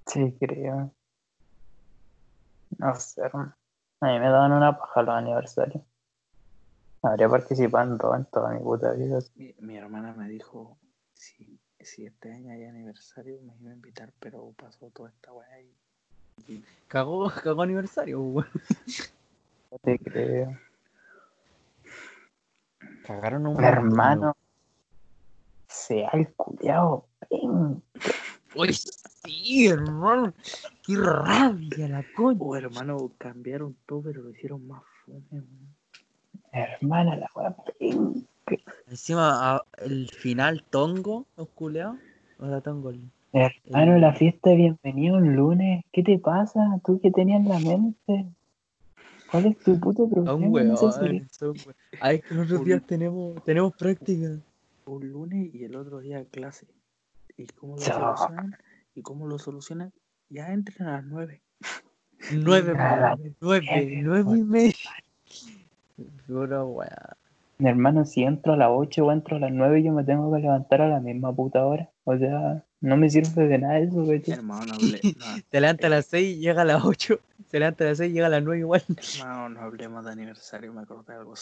[0.07, 0.91] sí creo.
[2.79, 3.21] No sé.
[3.23, 5.83] A mí me daban una paja los aniversarios.
[7.07, 9.19] Habría participado en todo, en toda mi puta vida.
[9.35, 10.77] Mi, mi hermana me dijo,
[11.13, 15.61] si, si este año hay aniversario, me iba a invitar, pero pasó toda esta weá
[15.61, 16.53] y...
[16.53, 18.47] y Cagó, cagó aniversario, weón.
[19.83, 20.57] Sí creo.
[23.05, 24.35] Cagaron un Mi hermano.
[25.67, 27.07] Sea el culiao.
[27.29, 27.83] ven.
[28.55, 30.33] Uy, sí, hermano.
[30.85, 32.39] Qué rabia la coña.
[32.39, 35.74] Oh, hermano, cambiaron todo, pero lo hicieron más fome, weón.
[36.55, 37.53] Hermana, la weá.
[38.87, 41.97] Encima, a- el final tongo, los culeados.
[42.39, 42.91] O sea, tongo.
[42.91, 45.83] el- Hermano, la fiesta de bienvenido un lunes.
[45.91, 46.61] ¿Qué te pasa?
[46.85, 48.25] ¿Tú qué tenías en la mente?
[49.29, 50.49] ¿Cuál es tu puto A un problema?
[50.49, 50.67] weón.
[50.69, 54.39] No sé si- son we- Ay, que los otros días tenemos, tenemos práctica.
[54.85, 56.67] Un lunes y el otro día clase.
[57.35, 58.55] ¿Y cómo lo solucionan?
[58.93, 59.91] ¿Y cómo lo solucionan?
[60.29, 61.41] Ya entran a las nueve.
[62.31, 64.73] Nueve, Ah, nueve, nueve, nueve y media.
[66.27, 66.89] Puro weón.
[67.57, 70.33] Mi hermano, si entro a las 8 o entro a las 9, yo me tengo
[70.33, 71.89] que levantar a la misma puta hora.
[72.03, 74.35] O sea, no me sirve de nada eso, ¿cachai?
[74.35, 77.17] Hermano, no hable, no, Se levanta a las 6 y llega a las 8.
[77.47, 78.83] Se levanta a las 6 y llega a las 9 igual.
[79.19, 81.33] hermano, no hablemos de aniversario, me acordé de algo.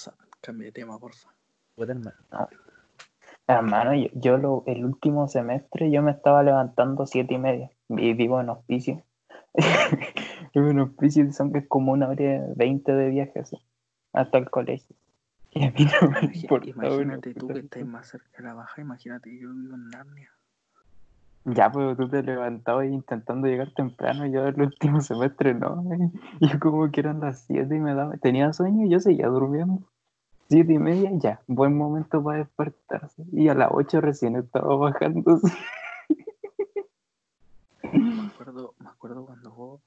[0.41, 1.30] Cambie de tema, porfa.
[1.76, 2.16] Puta, hermano.
[3.47, 7.72] Hermano, yo, yo lo, el último semestre yo me estaba levantando siete y media.
[7.89, 9.04] Y vivo en hospicio.
[10.54, 13.58] vivo en hospicio y son que es como una hora y veinte de viaje así,
[14.14, 14.95] hasta el colegio.
[15.51, 16.70] Y a mí no me Imagi- importa.
[16.70, 20.32] Imagínate tú que estás más cerca de la baja, imagínate que yo vivo en Narnia.
[21.45, 25.84] Ya, pero tú te levantabas intentando llegar temprano, yo el último semestre no.
[26.39, 29.82] Yo como que eran las 7 y me daba, tenía sueño y yo seguía durmiendo.
[30.47, 33.26] Siete y media, ya, buen momento para despertarse.
[33.34, 35.39] Y a las 8 recién estaba bajando.
[37.91, 39.82] Me acuerdo, me acuerdo cuando vos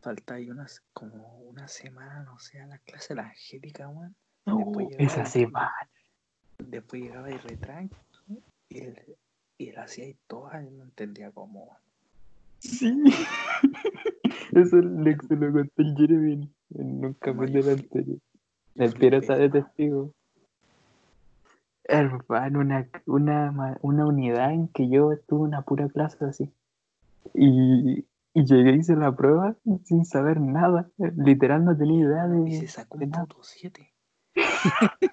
[0.00, 4.14] faltáis unas, como una semana, no sé, a la clase de la Angélica, weón.
[4.46, 5.88] Después llegaba Esa semana.
[6.58, 7.96] Después llegaba y retranque
[8.68, 9.16] y él,
[9.58, 11.76] y él hacía y todo, y no entendía cómo.
[12.58, 13.02] Sí.
[14.52, 18.18] Eso le, se lo conté el Jeremy en, un capítulo anterior.
[18.76, 20.12] El Piero está de testigo.
[21.84, 26.50] Hermano, una, una, una unidad en que yo tuve una pura clase así.
[27.34, 28.04] Y,
[28.34, 30.88] y llegué y hice la prueba sin saber nada.
[31.16, 32.68] Literal no tenía idea Y se de...
[32.68, 33.24] sacó de un nada.
[33.26, 33.92] puto 7.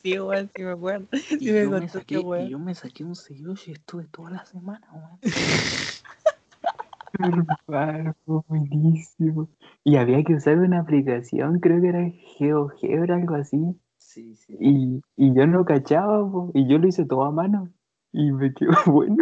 [0.00, 1.08] Sí, igual, sí me acuerdo.
[1.40, 2.46] Y, Sí me yo me saqué, weón.
[2.46, 5.18] y yo me saqué un 6 y estuve toda la semana, weón.
[7.18, 9.48] Hermano, buenísimo.
[9.82, 13.58] Y había que usar una aplicación, creo que era GeoGebra, algo así.
[13.96, 14.56] Sí, sí.
[14.60, 17.68] Y, y yo no cachaba, po, y yo lo hice todo a mano.
[18.12, 19.16] Y me quedó bueno.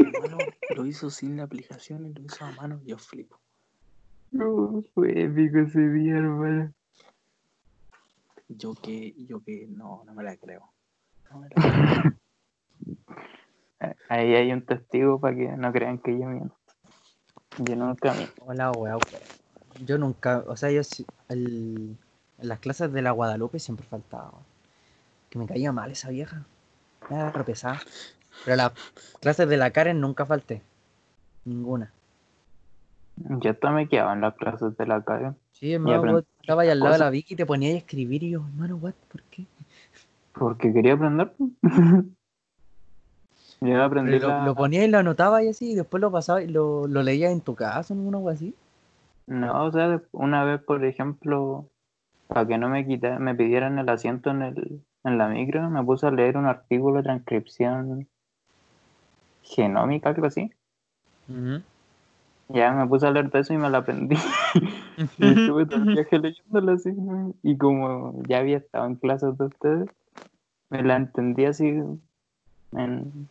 [0.00, 0.38] Mi hermano
[0.68, 2.80] lo hizo sin la aplicación y lo hizo a mano.
[2.84, 3.40] Yo flipo.
[4.30, 6.72] No, fue épico ese día, hermano.
[8.48, 10.72] Yo que, yo que, no, no me la creo.
[11.30, 12.12] No me la creo.
[14.08, 16.56] Ahí hay un testigo para que no crean que yo miento.
[17.58, 18.34] Yo nunca miento.
[18.40, 19.00] Hola, weón.
[19.84, 20.80] Yo nunca, o sea, yo
[21.28, 21.96] el-
[22.38, 24.32] en las clases de la Guadalupe siempre faltaba.
[25.30, 26.46] Que me caía mal esa vieja.
[27.10, 27.80] Era re pesada.
[28.44, 28.72] Pero las
[29.20, 30.62] clases de la Karen nunca falté.
[31.44, 31.92] Ninguna.
[33.16, 35.32] Yo hasta me quedaba en las clases de la calle.
[35.52, 37.10] Sí, hermano, estabas ahí al lado de la.
[37.10, 39.44] Vicky y te ponías a escribir y yo, hermano, what, ¿por qué?
[40.32, 41.32] Porque quería aprender.
[43.60, 46.44] yo aprendí lo, la- lo ponías y lo anotabas y así, y después lo pasabas
[46.44, 48.16] y lo, lo leías en tu casa, ¿no?
[48.16, 48.54] Algo así.
[49.26, 51.68] No, o sea, una vez, por ejemplo,
[52.28, 55.82] para que no me quitaran, me pidieran el asiento en, el, en la micro, me
[55.84, 58.08] puse a leer un artículo de transcripción
[59.48, 60.52] genómica, algo así.
[62.48, 64.16] Ya me puse a leer de eso y me la aprendí.
[65.18, 67.34] y estuve todo el viaje leyéndola así, ¿no?
[67.42, 69.90] Y como ya había estado en clases de ustedes,
[70.70, 71.66] me la entendí así
[72.72, 73.28] en,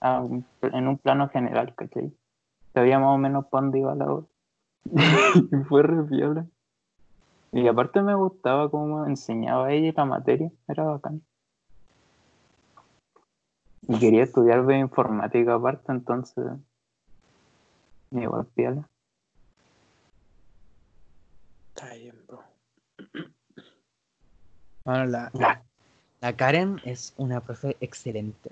[0.00, 0.24] a
[0.62, 2.12] en un plano general, ¿cachai?
[2.74, 4.26] Sabía más o menos para dónde iba la obra.
[5.52, 6.44] y fue re.
[7.52, 11.22] Y aparte me gustaba cómo enseñaba ella la materia, era bacán.
[13.92, 16.44] Y quería estudiar bioinformática aparte, entonces
[18.12, 18.88] igual piola.
[21.74, 22.44] Está bien, bro.
[24.84, 25.62] Bueno, la, La-
[26.20, 28.50] la Karen es una profe excelente.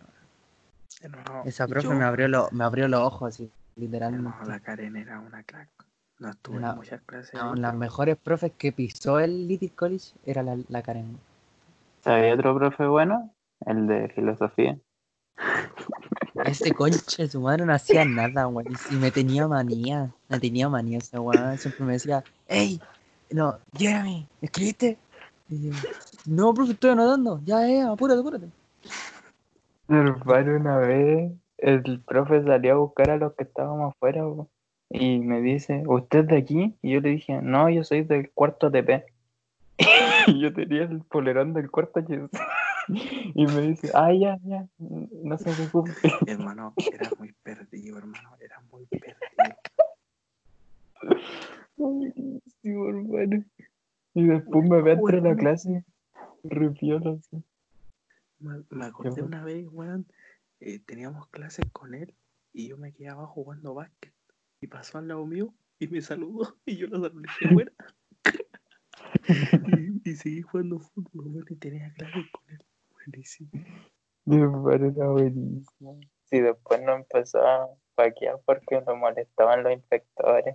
[1.44, 4.28] Esa profe yo- me abrió, lo- me abrió los ojos así, literalmente.
[4.28, 5.68] hermano, la Karen era una crack.
[6.18, 7.34] No estuve Una- en muchas clases.
[7.34, 11.18] No, las mejores profes que pisó el Little College era la, la Karen.
[12.02, 13.32] ¿Sabía otro profe bueno?
[13.64, 14.78] El de filosofía.
[16.44, 18.72] Ese conche su madre no hacía nada, weón.
[18.90, 20.10] Y me tenía manía.
[20.28, 21.58] Me tenía manía ese weón.
[21.58, 22.80] Siempre me decía, hey,
[23.30, 24.98] no, Jeremy, ¿escribiste?
[25.48, 25.76] Y yo,
[26.26, 27.40] no, profe, estoy anotando.
[27.44, 28.46] Ya, eh, apúrate, apúrate.
[29.88, 34.22] Hermano, una vez el profe salió a buscar a los que estábamos afuera
[34.90, 36.76] y me dice, ¿usted es de aquí?
[36.82, 39.04] Y yo le dije, no, yo soy del cuarto TP.
[40.26, 42.00] y yo tenía el polerón del cuarto.
[43.34, 45.92] y me dice, ah, ya, ya, no se preocupe.
[46.26, 48.30] Hermano, era muy perdido, hermano.
[48.40, 49.16] Era muy perdido.
[51.76, 53.44] Buenísimo, hermano.
[54.14, 55.84] Y después me ve entre la clase,
[56.42, 57.42] re piola, así.
[58.40, 60.06] Me, me acordé una vez, weón.
[60.60, 62.14] eh, teníamos clases con él
[62.52, 64.12] y yo me quedé abajo jugando básquet.
[64.60, 67.72] Y pasó al lado mío y me saludó y yo lo saludé fuera.
[69.76, 72.58] y, y seguí jugando fútbol, weón, y tenía clases con él.
[73.08, 73.50] Buenísimo.
[74.26, 76.00] Hermano, era buenísimo.
[76.24, 80.54] Si después no empezó a paquear porque lo molestaban los inspectores.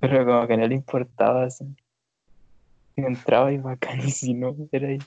[0.00, 1.66] Pero como que no le importaba así.
[2.94, 4.98] Si entraba y bacán y si no, era ahí.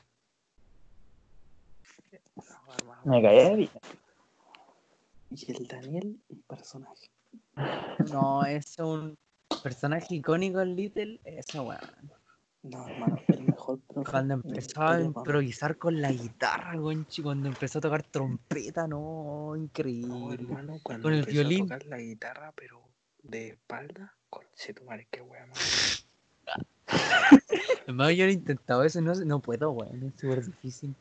[3.06, 3.70] Me caía bien.
[5.32, 7.10] Y el Daniel, un personaje.
[8.12, 9.18] No, es un
[9.64, 11.20] personaje icónico en Little.
[11.24, 11.80] Eso, weón.
[12.64, 13.18] No, hermano,
[13.58, 18.88] mejor profe Cuando empezó a improvisar con la guitarra, gonchi, cuando empezó a tocar trompeta,
[18.88, 20.34] no, No, increíble.
[20.36, 21.62] hermano, cuando Con el empezó violín.
[21.64, 22.82] a tocar la guitarra, pero
[23.24, 26.08] de espalda, conchetumare, qué wea más.
[27.84, 30.96] Además, yo lo he intentado eso, no, no puedo, weón, es súper difícil.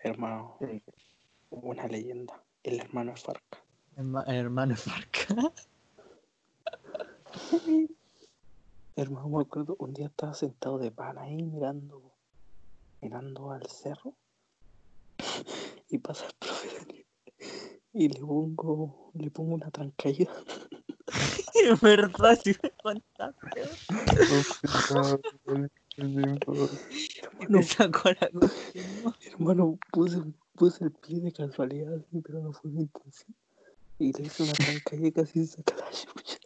[0.00, 0.58] Hermano,
[1.50, 2.42] una leyenda.
[2.64, 3.58] El hermano es Farca.
[3.96, 5.52] Herma- hermano Farca.
[8.94, 12.12] Hermano, me acuerdo, un día estaba sentado de pana ahí mirando,
[13.00, 14.18] mirando al cerro
[15.88, 17.06] y pasa el profe Daniel
[17.94, 20.30] y le pongo, le pongo una trancaída.
[21.54, 23.62] Es verdad, si me contaste.
[28.74, 30.22] Hermano, hermano, puse,
[30.54, 33.34] puse el pie de casualidad, así, pero no fue mi intención.
[33.98, 36.38] Y le hice una trancaída y casi saca la chucha.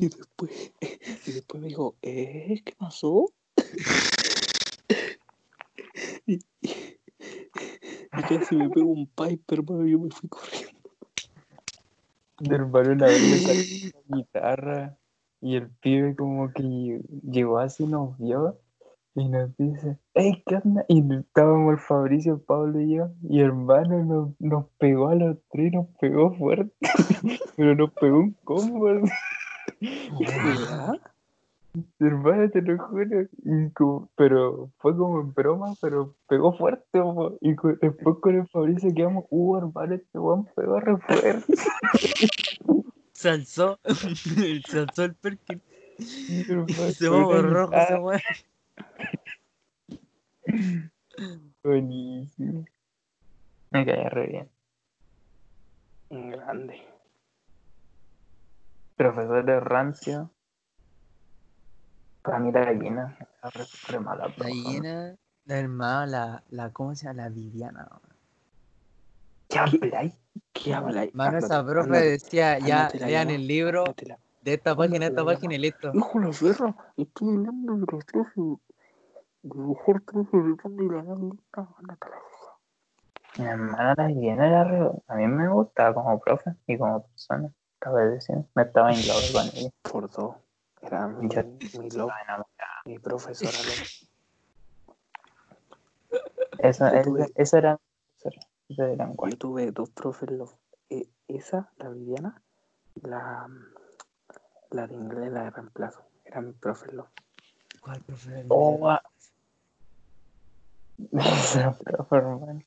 [0.00, 0.72] Y después,
[1.26, 2.62] y después me dijo, ¿eh?
[2.64, 3.26] ¿Qué pasó?
[6.26, 10.80] y, y- y casi me pego un pipe, hermano, yo me fui corriendo.
[12.40, 13.38] Mi hermano una vez le
[13.92, 14.96] sacó la guitarra
[15.42, 18.58] y el pibe como que llegó así, nos vio
[19.14, 20.84] y nos dice, hey, ¿qué onda?
[20.88, 25.36] Y estábamos el Fabricio, el Pablo y yo, y hermano nos, nos pegó a los
[25.50, 26.72] tres, nos pegó fuerte,
[27.56, 28.88] pero nos pegó un combo,
[29.80, 30.94] ¿Verdad?
[32.00, 37.38] hermano, te lo juro, y como- pero fue como en broma, pero pegó fuerte, po.
[37.40, 41.54] y co- después con el Fabricio quedamos, uh, hermano, este weón pegó re fuerte.
[43.12, 45.60] Se alzó, se alzó el perkin.
[46.92, 48.20] Se va rojo esa weá.
[51.62, 52.64] Buenísimo.
[53.70, 54.48] Me caía re bien.
[56.10, 56.89] Grande.
[59.00, 60.30] Profesor de rancio.
[62.20, 63.50] Para mí la gallina era
[63.88, 64.34] re, mala.
[64.36, 67.22] La hiena, la hermana, la, la, ¿cómo se llama?
[67.22, 67.88] La Viviana.
[69.48, 70.14] ¿Qué habláis?
[70.52, 71.10] ¿Qué habla ahí?
[71.14, 75.06] Mano, esa Ándate, profe decía, ya, la lean el libro la- de esta página, de
[75.06, 75.92] ándate esta la página y listo.
[75.94, 78.04] Hijo de la perra, estoy hablando de los.
[79.44, 82.20] El mejor trozo de la ándate a la verga.
[83.38, 84.90] Mi hermana la gallina era re...
[85.08, 87.50] A mí me gustaba como profe y como persona.
[87.80, 88.46] Estaba diciendo.
[88.54, 89.70] Me estaba en love con ella.
[89.82, 90.36] Por dos.
[90.82, 91.42] Era mi, Ya.
[91.78, 92.12] mi love,
[92.84, 93.58] mi profesora.
[96.58, 97.80] Esa, tuve- esa era...
[98.18, 100.54] Esa era, esa era en Yo tuve dos profes love.
[100.90, 102.42] Eh, esa, la Viviana,
[103.02, 103.48] la,
[104.70, 106.04] la de inglés, la de reemplazo.
[106.24, 107.08] Era mi profe love.
[107.80, 108.44] ¿Cuál profe?
[108.48, 109.02] Oh, ah.
[111.12, 112.62] Esa profe, hermano.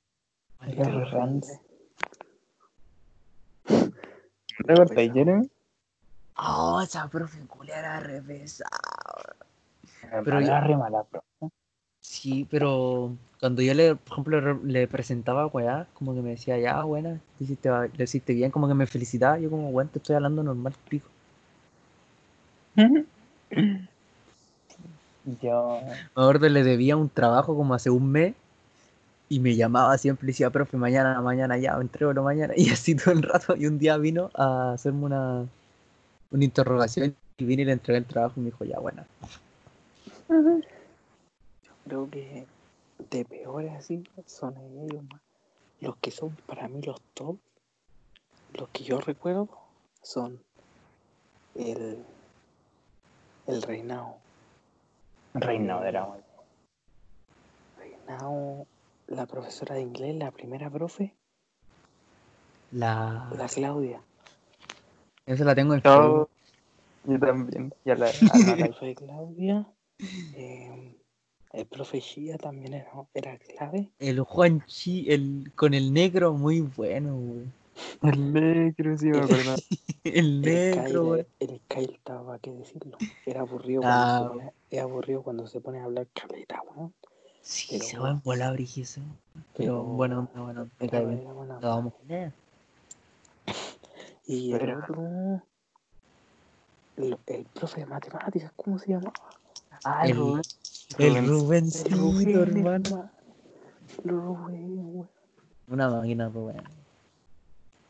[0.57, 0.89] ¿Cuál Era era?
[0.89, 1.53] re profe de rancio.
[1.53, 1.69] inglés.
[4.57, 5.49] ¿Te acuerdas, Jeremy?
[6.37, 8.69] Oh, esa profe culia era re pesada.
[10.23, 11.27] Pero era re mala profe.
[12.01, 16.83] Sí, pero cuando yo le, por ejemplo, le presentaba weá, como que me decía, ya,
[16.83, 19.99] buena, lo hiciste, ba- lo hiciste bien, como que me felicitaba, yo como, bueno, te
[19.99, 21.07] estoy hablando normal, pico.
[25.41, 25.81] Yo...
[25.85, 28.35] Me acuerdo le debía un trabajo como hace un mes
[29.33, 32.53] y me llamaba siempre y decía, profe, mañana, mañana ya, entrego mañana.
[32.57, 33.55] Y así todo el rato.
[33.55, 35.47] Y un día vino a hacerme una,
[36.29, 39.07] una interrogación y vine y le entregué el trabajo y me dijo, ya, buena.
[41.85, 42.45] Creo que
[43.09, 44.55] de peores así son
[44.87, 45.21] ellos más.
[45.81, 47.37] Los que son para mí los top,
[48.53, 49.49] los que yo recuerdo
[50.03, 50.39] son
[51.55, 51.97] el,
[53.47, 54.15] el reinado.
[55.33, 56.19] Reinado era muy...
[57.79, 58.67] Reinado,
[59.13, 61.13] la profesora de inglés, la primera profe,
[62.71, 63.29] La...
[63.37, 64.01] la Claudia.
[65.25, 66.27] Esa la tengo en Yo,
[67.05, 67.73] yo también.
[67.85, 69.67] Ya la, La a la- profe Claudia.
[70.35, 70.97] eh,
[71.53, 73.91] el profe Shia también era, era clave.
[73.99, 77.45] El Juan Chi, el, con el negro, muy bueno, güey.
[78.11, 79.55] el negro, sí me acuerdo.
[80.03, 82.97] El El negro, el Kyle estaba, ¿qué decirlo?
[83.25, 86.93] Era aburrido, Ah, cuando se pone, es aburrido cuando se pone a hablar caleta, weón.
[87.43, 89.01] Sí, pero- se va en bola, Brigiso.
[89.55, 91.23] Pero bueno, bueno, me cae bien.
[91.25, 92.31] Lo vamos a leer.
[94.25, 95.41] Y el Pero- otro,
[96.97, 99.11] el, el profe de matemáticas, ¿cómo se llamaba?
[99.83, 100.41] Ah, El- Rubén.
[100.97, 101.27] El Rubén.
[101.27, 102.83] Rubencito, Rubén, hermano.
[102.85, 103.09] hermano.
[104.05, 105.09] Rubén, weón.
[105.67, 106.61] Una máquina, Rubén.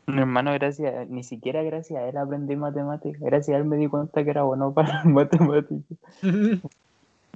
[0.06, 3.20] Mi hermano, gracias, ni siquiera gracias a él aprendí matemáticas.
[3.22, 5.96] Gracias a él me di cuenta que era bueno para matemáticas.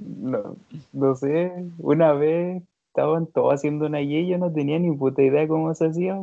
[0.00, 0.56] No,
[0.92, 5.22] no sé, una vez estaban todos haciendo una Y y yo no tenía ni puta
[5.22, 6.18] idea cómo se hacía,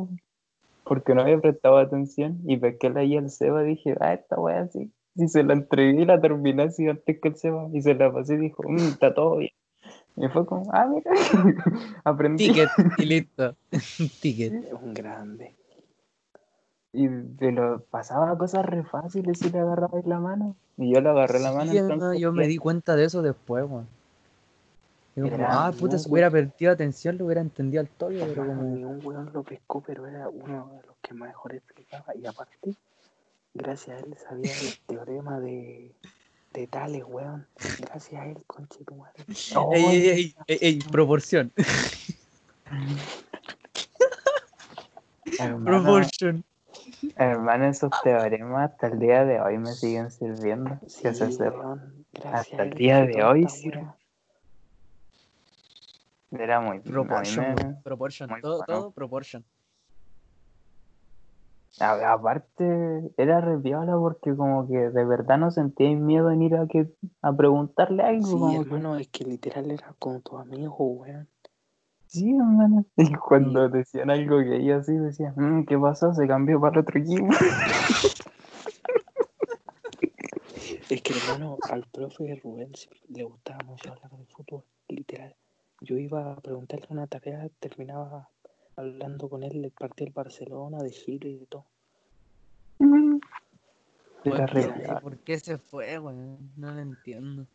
[0.84, 2.38] porque no había prestado atención.
[2.46, 4.90] Y pesqué la Y al Seba dije, ah, esta wea así.
[5.14, 7.68] Y se la entregué y la terminé así antes que el Seba.
[7.72, 9.52] Y se la pasé y dijo, "Mm, está todo bien.
[10.16, 11.10] Y fue como, ah, mira,
[12.04, 12.48] aprendí.
[12.48, 12.68] Ticket
[12.98, 13.56] y listo.
[14.20, 14.52] Ticket.
[14.64, 15.54] Es un grande.
[16.96, 20.56] Y te lo pasaba cosas re fáciles si le agarrabas la mano.
[20.78, 21.70] Y yo le agarré la mano.
[21.70, 23.86] Sí, entonces, yo me di cuenta de eso después, weón.
[25.14, 28.46] Digo, como, Era ah, puta, si hubiera perdido atención, lo hubiera entendido al toque, pero
[28.46, 28.62] como.
[28.62, 32.16] ni un weón lo pescó, pero era uno de los que mejor explicaba.
[32.16, 32.74] Y aparte,
[33.52, 35.92] gracias a él sabía el teorema de,
[36.54, 37.46] de Tales, weón.
[37.78, 39.22] Gracias a él, conche tu madre.
[39.54, 41.52] Oh, Ey, ey, ey, ey, ey, proporción.
[45.64, 46.44] Proportion.
[47.16, 50.78] Hermano, esos teoremas hasta el día de hoy me siguen sirviendo.
[50.86, 51.58] Sí, que se sepa.
[51.58, 52.06] weón.
[52.12, 53.86] Gracias Hasta el día de hoy sirve.
[56.32, 56.80] Era muy.
[56.80, 58.30] Proportion, me- weón, proportion.
[58.30, 58.80] muy Todo, bueno.
[58.80, 59.44] todo proportion.
[61.78, 66.56] a- aparte, era re piola porque como que de verdad no sentía miedo en ir
[66.56, 66.88] a, que,
[67.22, 68.24] a preguntarle algo.
[68.26, 71.28] Sí, como que- hermano, es que literal era como tu amigo, weón.
[72.16, 72.86] Sí, hermano.
[72.96, 76.14] Y cuando decían algo que ella así decía, "Mm, ¿qué pasó?
[76.14, 77.28] Se cambió para otro equipo.
[80.88, 82.72] Es que, hermano, al profe Rubén
[83.08, 85.34] le gustaba mucho hablar de fútbol, literal.
[85.80, 88.30] Yo iba a preguntarle una tarea, terminaba
[88.76, 91.66] hablando con él del partido del Barcelona, de Chile y de todo.
[94.24, 95.00] Era- piola.
[95.00, 96.52] ¿Por qué se fue, weón?
[96.56, 97.46] No lo entiendo.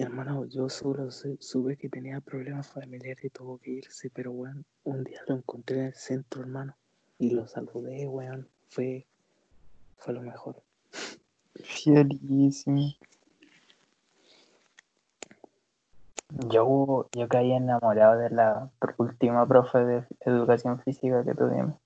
[0.00, 4.64] Hermano, yo solo sé- supe que tenía problemas familiares y tuvo que irse, pero weón,
[4.84, 6.74] un día lo encontré en el centro, hermano,
[7.18, 8.48] y lo saludé, weón.
[8.68, 9.06] Fue,
[9.98, 10.62] fue lo mejor.
[11.54, 12.94] Fielísimo.
[16.50, 21.79] Yo, yo caí enamorado de la última profe de educación física que tuvimos.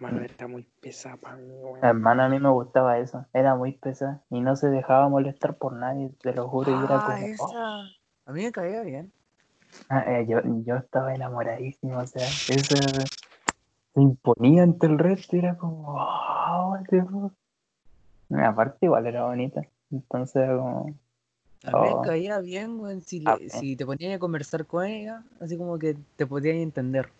[0.00, 1.84] No, hermano, era muy pesada para mí, weón.
[1.84, 3.26] Hermano, a mí me gustaba eso.
[3.32, 6.70] Era muy pesada y no se dejaba molestar por nadie, te lo juro.
[6.70, 7.44] y era Ah, como, esa.
[7.80, 7.82] oh.
[8.26, 9.12] A mí me caía bien.
[9.88, 12.74] Ah, eh, yo, yo estaba enamoradísimo, o sea, eso
[13.94, 17.32] se imponía ante el resto y era como, oh, fuck.
[18.30, 19.60] Y Aparte, igual era bonita.
[19.90, 20.94] Entonces, era como,
[21.64, 22.00] A mí Oh.
[22.00, 23.02] me caía bien, weón.
[23.02, 23.50] Si, Ah, le- bien.
[23.50, 27.10] si te ponías a conversar con ella, así como que te podías entender.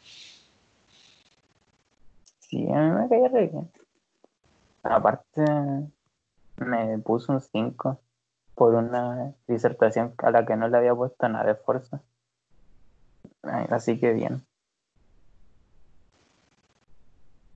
[2.53, 3.71] Sí, a mí me caía re bien.
[4.83, 5.43] Aparte,
[6.57, 7.99] me puso un 5
[8.55, 12.01] por una disertación a la que no le había puesto nada de esfuerzo.
[13.43, 14.45] Ay, Así que bien.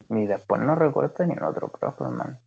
[0.08, 2.38] Y después no recuerdo ni en otro profe, hermano.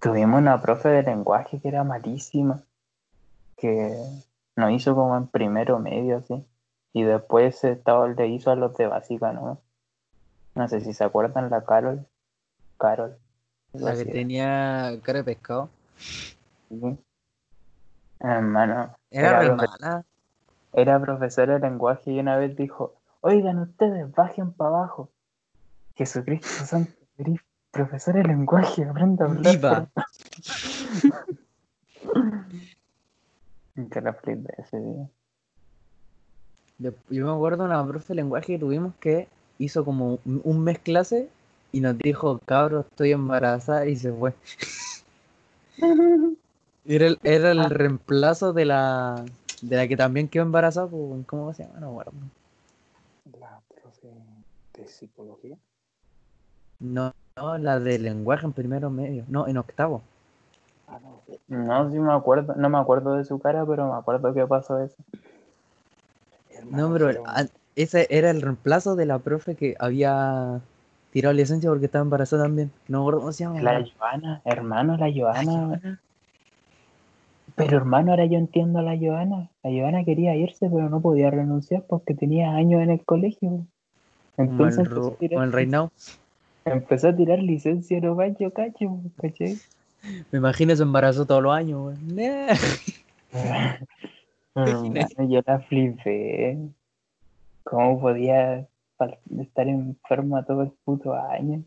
[0.00, 2.62] Tuvimos una profe de lenguaje que era malísima,
[3.56, 3.96] que
[4.56, 6.44] nos hizo como en primero medio, así.
[6.94, 9.60] Y después estaba, le hizo a los de básica, ¿no?
[10.54, 12.06] No sé si se acuerdan, la Carol.
[12.78, 13.18] Carol.
[13.72, 14.12] La que era.
[14.12, 15.68] tenía cara de pescado.
[15.98, 16.96] Sí.
[18.20, 20.04] Hermano, Era, Era re profe- mala.
[20.72, 25.10] era profesora de lenguaje y una vez dijo, oigan ustedes, bajen para abajo.
[25.96, 26.92] Jesucristo Santo,
[27.72, 29.56] profesor de lenguaje, aprenda a hablar.
[29.56, 29.86] Viva.
[33.74, 33.90] por-".
[33.90, 35.08] Que la flipé ese día.
[36.78, 40.78] Yo, me acuerdo de una profe de lenguaje que tuvimos que hizo como un mes
[40.78, 41.28] clase
[41.72, 44.34] y nos dijo, cabros, estoy embarazada y se fue.
[46.86, 49.24] Era el, era el reemplazo de la
[49.62, 51.80] de la que también quedó embarazada, pues, ¿cómo se llama?
[51.80, 52.12] No me acuerdo.
[53.40, 54.08] La profe
[54.74, 55.56] de psicología.
[56.80, 59.24] No, no, la de lenguaje en primero medio.
[59.28, 60.02] No, en octavo.
[60.86, 61.00] Ah,
[61.48, 64.78] No, sí me acuerdo, no me acuerdo de su cara, pero me acuerdo que pasó
[64.80, 64.96] eso.
[66.56, 67.44] Hermano, No, pero ah,
[67.76, 70.60] ese era el reemplazo de la profe que había
[71.12, 72.70] tirado licencia porque estaba embarazada también.
[72.88, 73.60] No cómo se llama.
[73.62, 76.00] La Joana, hermano, la Joana.
[77.56, 79.48] Pero hermano, ahora yo entiendo a la Joana.
[79.62, 83.66] La Joana quería irse, pero no podía renunciar porque tenía años en el colegio.
[84.36, 85.90] Entonces el, Ru- a tirar, como el Reinao.
[86.64, 89.56] empezó a tirar licencia no cacho, cacho, ¿cachai?
[90.32, 92.16] Me imagino se embarazó todos los años, weón.
[94.54, 96.58] Hermano, yo la flipé.
[97.64, 98.68] ¿Cómo podía
[99.40, 101.62] estar enferma todo el puto año?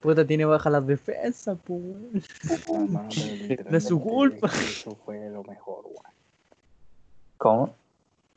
[0.00, 1.80] Puta, tiene bajas las defensas, pues.
[2.68, 3.08] No,
[3.76, 4.48] es su culpa.
[4.48, 6.14] Eso fue lo mejor, weón.
[7.38, 7.74] ¿Cómo?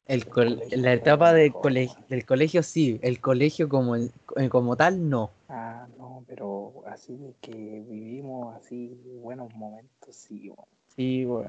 [0.08, 1.88] El col- la etapa de weón.
[2.08, 4.12] del colegio sí, el colegio como, el-
[4.50, 5.30] como tal no.
[5.50, 10.68] Ah, no, pero así de que vivimos así buenos momentos, sí, weón.
[10.98, 11.48] Sí, weón.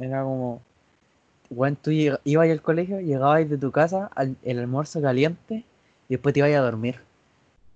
[0.00, 0.62] Era como.
[1.50, 5.64] Weón, tú lleg- ibas al colegio, llegabas de tu casa, al, el almuerzo caliente,
[6.08, 7.00] y después te ibas a dormir.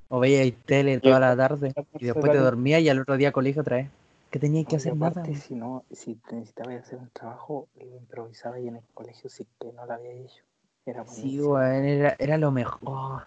[0.08, 3.62] O veías tele toda la tarde, y después te dormías y al otro día colegio
[3.62, 3.88] otra vez.
[4.30, 5.10] Que tenías que hacer nada.
[5.10, 5.40] aparte, weón.
[5.42, 9.46] si no, si te necesitabas hacer un trabajo, lo improvisabas ahí en el colegio si
[9.60, 10.42] que no lo había hecho.
[10.86, 11.52] Era Sí, buenísimo.
[11.54, 12.80] weón, era, era lo mejor.
[12.84, 13.20] Oh,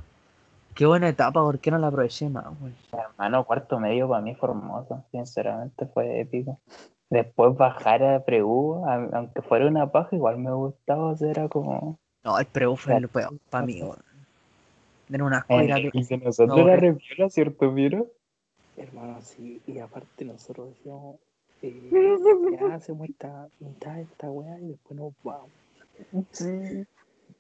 [0.75, 2.75] qué buena etapa, ¿por qué no la aproveché más, weón?
[2.91, 6.59] Hermano, cuarto medio para mí fue hermoso, sinceramente fue épico.
[7.13, 11.99] Después bajar a Preu, aunque fuera una paja, igual me gustaba, o sea, era como...
[12.23, 13.79] No, el preu fue el peor para mí.
[15.11, 18.07] Era un asco ir a- El de nosotros No, era re piola, ¿cierto, Miro?
[18.77, 21.17] Hermano, sí, y aparte nosotros decíamos,
[21.61, 21.91] eh,
[22.51, 25.51] ya hacemos esta mitad de esta weá y después nos vamos.
[26.31, 26.83] Sí.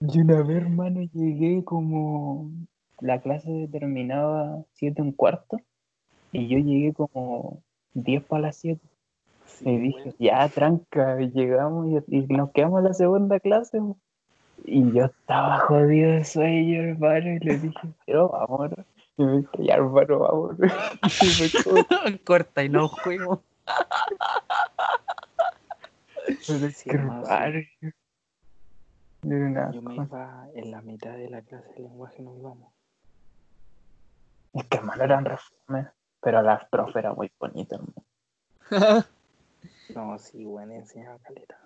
[0.01, 2.51] Y una vez, hermano, llegué como...
[2.99, 5.57] La clase terminaba siete un cuarto,
[6.31, 7.63] y yo llegué como
[7.95, 8.79] 10 para las 7.
[9.65, 13.79] Y dije, ya, tranca, y llegamos y, y nos quedamos en la segunda clase.
[14.65, 18.71] Y yo estaba jodido de sueño, hermano, y le dije, pero vamos.
[19.17, 20.57] Y me dijo, ya, hermano, vamos.
[21.21, 21.85] Y como,
[22.25, 23.41] Corta y no juego.
[26.25, 27.23] pero es Sí, hermano,
[29.71, 32.73] Yo me iba en la mitad de la clase de lenguaje, nos íbamos.
[34.53, 35.87] Es que, hermano, eran reformes,
[36.21, 39.05] pero la profe era muy bonita, hermano.
[39.95, 41.59] No, sí, weón, enseñaba caleta.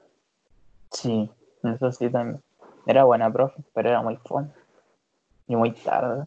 [0.91, 1.29] Sí,
[1.63, 2.41] eso sí también.
[2.85, 4.51] Era buena profe, pero era muy fun.
[5.47, 6.25] Y muy tarde.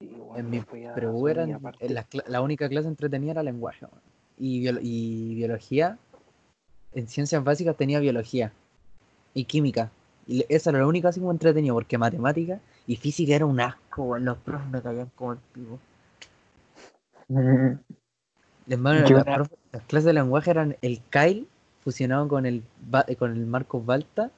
[0.00, 3.86] En ya pero eran, en la, la única clase entretenida era lenguaje.
[4.38, 5.98] Y, biolo- y biología,
[6.92, 8.52] en ciencias básicas tenía biología
[9.34, 9.90] y química.
[10.26, 14.18] Y esa era la única así como entretenida, porque matemática y física era un asco,
[14.18, 15.78] los profes me caían como el pico.
[18.70, 19.48] Hermano, Yo las,
[19.88, 21.46] clases de lenguaje eran el Kyle
[21.82, 22.62] fusionado con el,
[23.08, 24.30] eh, con el Marcos Balta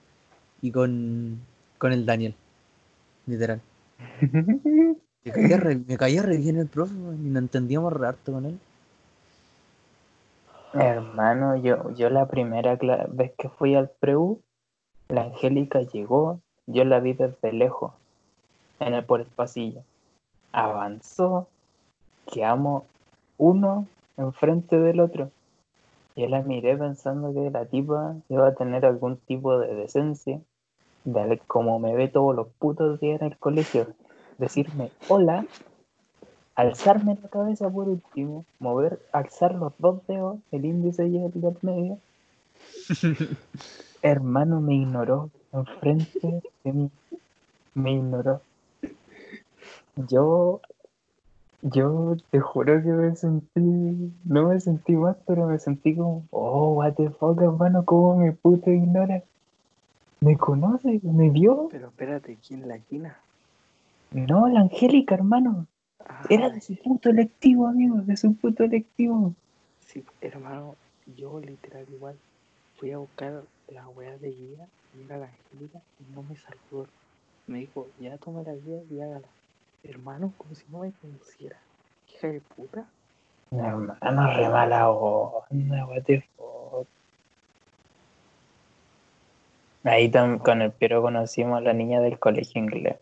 [0.63, 1.39] y con,
[1.77, 2.35] con el Daniel.
[3.27, 3.61] Literal.
[5.25, 8.45] Me caía re, me caía re bien el profe, y no entendíamos re harto con
[8.45, 8.59] él.
[10.75, 12.77] Hermano, yo, yo la primera
[13.09, 14.41] vez que fui al preu,
[15.09, 17.93] la Angélica llegó, yo la vi desde lejos,
[18.81, 19.83] en el, por el pasillo.
[20.51, 21.47] Avanzó,
[22.27, 22.83] quedamos
[23.39, 25.31] uno enfrente del otro.
[26.17, 30.41] Yo la miré pensando que la tipa iba a tener algún tipo de decencia,
[31.05, 33.89] de como me ve todos los putos días en el colegio,
[34.39, 35.47] decirme hola,
[36.55, 41.57] alzarme la cabeza por último, mover, alzar los dos dedos, el índice y el del
[41.63, 41.99] medio.
[44.03, 46.91] Hermano me ignoró enfrente de mí.
[47.75, 48.41] Me ignoró.
[49.97, 50.61] Yo,
[51.63, 56.75] yo te juro que me sentí, no me sentí mal, pero me sentí como, oh,
[56.75, 59.23] what the fuck, hermano, cómo me puto ignora.
[60.21, 61.01] ¿Me conoce?
[61.05, 61.69] ¿Me vio?
[61.71, 63.17] Pero espérate, ¿quién la quina?
[64.11, 65.67] No, la Angélica, hermano.
[66.05, 69.35] Ah, Era de su puto electivo, amigo, de su puto electivo.
[69.87, 70.75] Sí, hermano,
[71.17, 72.17] yo literal igual
[72.77, 76.89] fui a buscar la weá de guía y era la Angélica y no me saludó.
[77.47, 79.29] Me dijo, ya toma la guía y hágala.
[79.85, 81.57] Hermano, como si no me conociera.
[82.09, 82.87] Hija de puta.
[83.51, 86.87] Hermano, re mala onda, what the fuck.
[89.85, 92.97] Ahí con el Piero conocimos a la niña del colegio inglés.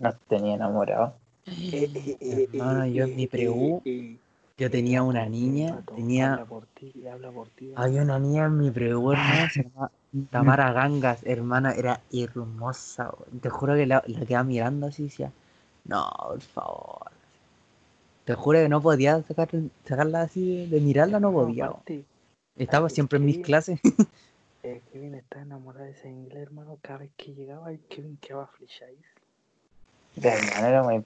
[0.00, 1.14] Nos tenía enamorados.
[1.46, 4.16] Eh, eh, eh, Hermano, eh, yo en eh, mi eh, preu, eh,
[4.56, 7.72] yo tenía una niña, tenía, Habla por ti, habla por ti.
[7.74, 9.90] había una niña en mi preu, hermano, se llamaba
[10.30, 15.32] Tamara Gangas, hermana, era hermosa, te juro que la, la quedaba mirando así y decía,
[15.84, 17.10] no, por favor.
[18.24, 19.48] Te juro que no podía sacar,
[19.84, 21.72] sacarla así de, de mirarla, no podía.
[22.56, 23.80] Estaba es siempre en mis clases.
[24.62, 26.78] eh, Kevin está enamorado de ese inglés, hermano.
[26.82, 28.98] Cada vez que llegaba, el Kevin quedaba flecháis.
[30.16, 31.04] De hermano era muy.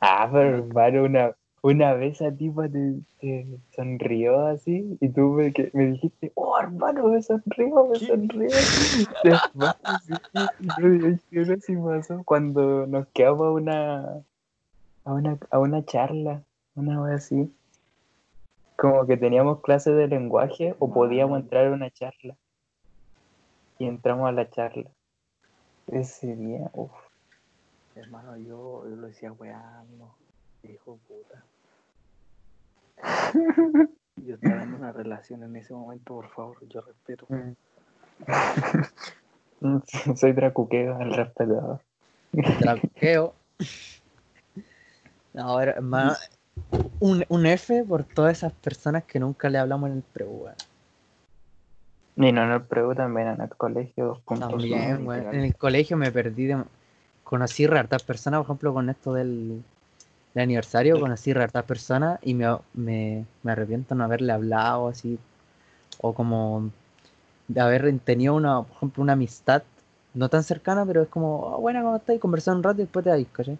[0.00, 5.52] Ah, pero hermano, una, una vez a tipa te, te sonrió así y tú me,
[5.52, 8.06] que- me dijiste, oh hermano, me sonrió, me ¿Qué?
[8.06, 8.50] sonrió.
[9.22, 9.72] Después,
[10.08, 10.88] yo,
[11.30, 14.24] yo, yo no pasó cuando nos quedamos a una,
[15.04, 16.42] a una, a una charla,
[16.74, 17.54] una vez así.
[18.76, 22.36] Como que teníamos clases de lenguaje o podíamos entrar a una charla.
[23.78, 24.90] Y entramos a la charla.
[25.86, 26.90] Ese día, uff.
[27.94, 30.16] Hermano, yo, yo lo decía, weando.
[30.64, 31.44] Hijo de puta.
[34.16, 37.26] Yo estaba en una relación en ese momento, por favor, yo respeto.
[40.16, 41.80] Soy Dracuqueo, el respetador.
[42.60, 43.34] Traqueo.
[45.32, 46.14] No, era- hermano,
[47.00, 50.54] Un, un F por todas esas personas que nunca le hablamos en el pre, weón.
[52.16, 54.38] Y no en el preu también en el colegio 2.0.
[54.38, 55.10] También.
[55.34, 56.62] En el colegio me perdí de...
[57.24, 59.64] Conocí hartas personas, por ejemplo, con esto del,
[60.34, 65.18] del aniversario, conocí hartas personas y me, me, me arrepiento no haberle hablado así.
[66.00, 66.70] O como
[67.48, 69.62] de haber tenido una, por ejemplo, una amistad
[70.14, 72.16] no tan cercana, pero es como, oh, buena, ¿cómo estás?
[72.16, 73.58] Y conversar un rato y después te vais, ¿cachai?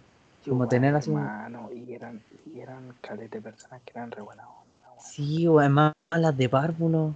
[0.48, 2.20] Como tener así y eran,
[2.52, 2.94] y eran
[3.30, 5.00] de personas que eran re buena onda.
[5.02, 7.14] Sí, o además las de párvulo.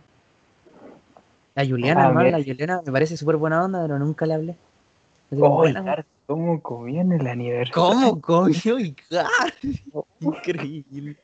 [1.55, 4.57] La Juliana, Ah, además, la Juliana me parece súper buena onda, pero nunca le hablé.
[5.33, 6.05] ¡Oh, como, "Buena, weón".
[6.27, 8.21] ¿Cómo comía en el aniversario?
[8.21, 8.49] ¿Cómo?
[8.49, 8.55] Y
[10.21, 11.17] Increíble.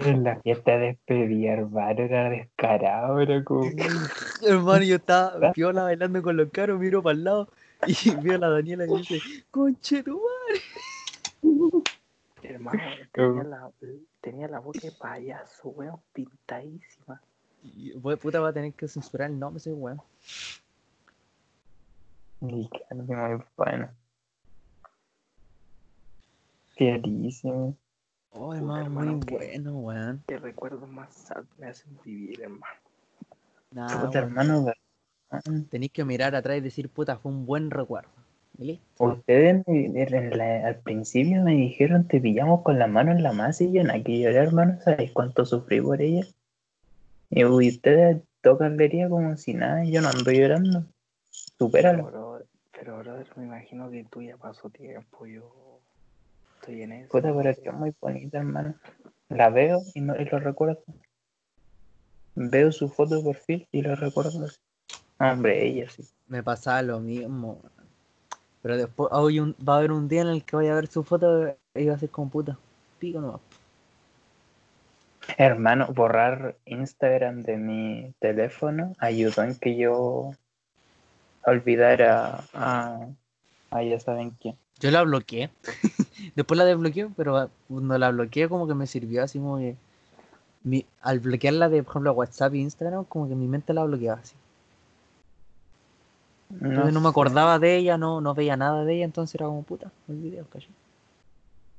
[0.00, 3.70] En la fiesta de despedida, hermano, era descarado, era como...
[4.42, 7.48] Hermano, yo estaba piola bailando con los caros, miro para el lado
[7.86, 9.20] y veo a la Daniela y dice,
[9.50, 10.62] conche tu madre".
[12.42, 12.80] Hermano,
[13.12, 13.70] tenía la,
[14.20, 17.20] tenía la boca de payaso, weón, pintadísima.
[17.62, 20.00] Y, we- puta, va a tener que censurar el nombre ese weón.
[22.42, 23.88] Y claro, muy bueno.
[26.76, 27.76] Fierísimo.
[28.30, 30.22] Oh, hermano, muy hermano, que- bueno, weón.
[30.26, 32.64] Qué recuerdos más sad me hacen vivir, hermano.
[33.70, 34.72] Nada, Puta, hermano.
[35.70, 38.10] Tenéis que mirar atrás y decir, puta, fue un buen recuerdo.
[38.58, 39.04] ¿Y listo?
[39.04, 43.64] Ustedes en la- al principio me dijeron te pillamos con la mano en la masa
[43.64, 44.80] y yo no que llorar, hermano.
[44.82, 46.26] ¿Sabes cuánto sufrí por ella?
[47.30, 50.80] Y uy, ustedes tocan lería como si nada, y yo no ando llorando.
[50.80, 50.90] Pero,
[51.58, 52.04] Supéralo.
[52.04, 55.65] brother, pero, brother, me imagino que tú ya pasó tiempo, yo
[56.66, 57.08] estoy en eso.
[57.10, 58.74] Puta, pero es que es muy bonita, hermano.
[59.28, 60.82] La veo y, no, y lo recuerdo.
[62.34, 64.44] Veo su foto de perfil y lo recuerdo.
[64.44, 64.56] así.
[65.18, 66.02] Hombre, ella sí.
[66.26, 67.62] Me pasaba lo mismo.
[68.62, 70.88] Pero después hoy un- va a haber un día en el que voy a ver
[70.88, 72.58] su foto y va a ser como puta.
[72.98, 73.40] Pico nomás.
[75.38, 80.32] Hermano, borrar Instagram de mi teléfono ayudó en que yo
[81.44, 83.08] olvidara a,
[83.70, 84.56] a ya saben quién.
[84.80, 85.50] Yo la bloqueé.
[86.34, 89.76] Después la desbloqueé, pero cuando la bloqueé como que me sirvió así como que...
[90.64, 94.18] Mi, al bloquearla de, por ejemplo, WhatsApp e Instagram, como que mi mente la bloqueaba
[94.20, 94.34] así.
[96.60, 99.62] Entonces no me acordaba de ella, no, no veía nada de ella, entonces era como
[99.62, 100.70] puta, me olvidé, ¿cachai?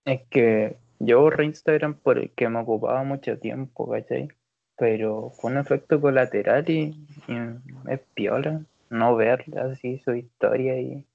[0.06, 4.30] Es que yo borré Instagram porque me ocupaba mucho tiempo, ¿cachai?
[4.78, 6.96] Pero fue un efecto colateral y,
[7.28, 11.06] y es piola no ver así su historia y,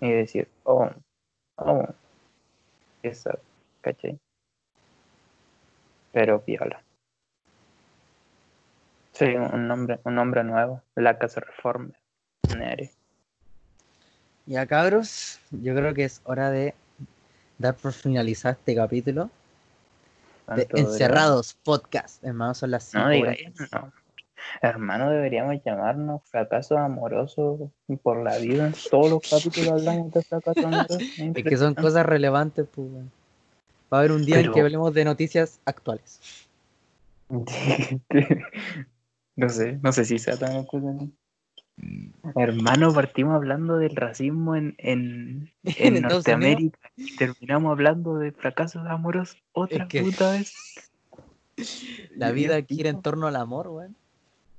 [0.00, 0.90] y decir, oh,
[1.56, 1.86] oh,
[3.02, 3.38] esa,
[3.80, 4.18] ¿cachai?
[6.12, 6.82] Pero piola.
[9.12, 11.90] Sí, un nombre, un nombre nuevo, la casa reforma.
[12.56, 12.92] Nere.
[14.46, 16.74] Ya cabros, yo creo que es hora de
[17.58, 19.30] dar por finalizado este capítulo
[20.54, 22.22] de Encerrados Podcast.
[22.24, 23.92] Hermano, son las No 5 diga eso, no.
[24.62, 27.60] Hermano, deberíamos llamarnos fracasos amorosos
[28.02, 28.72] por la vida.
[28.90, 30.98] Todos los capítulos hablamos de fracasos amorosos.
[31.34, 32.88] Es que son cosas relevantes, pues.
[33.92, 36.20] Va a haber un día en Pero- que hablemos de noticias actuales.
[39.36, 40.94] no sé, no sé si sea tan cosa.
[42.34, 48.84] Hermano, partimos hablando del racismo en, en, en En Norteamérica y terminamos hablando de fracasos
[48.86, 50.54] amorosos otra Es que- puta vez.
[52.14, 53.96] La vida gira en torno al amor, weón.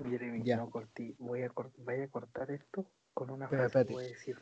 [0.08, 0.56] Jeremy, Ya.
[0.56, 1.14] no corté.
[1.18, 3.88] Voy a, cort- voy a cortar esto con una frase espérate.
[3.88, 4.36] que voy a decir.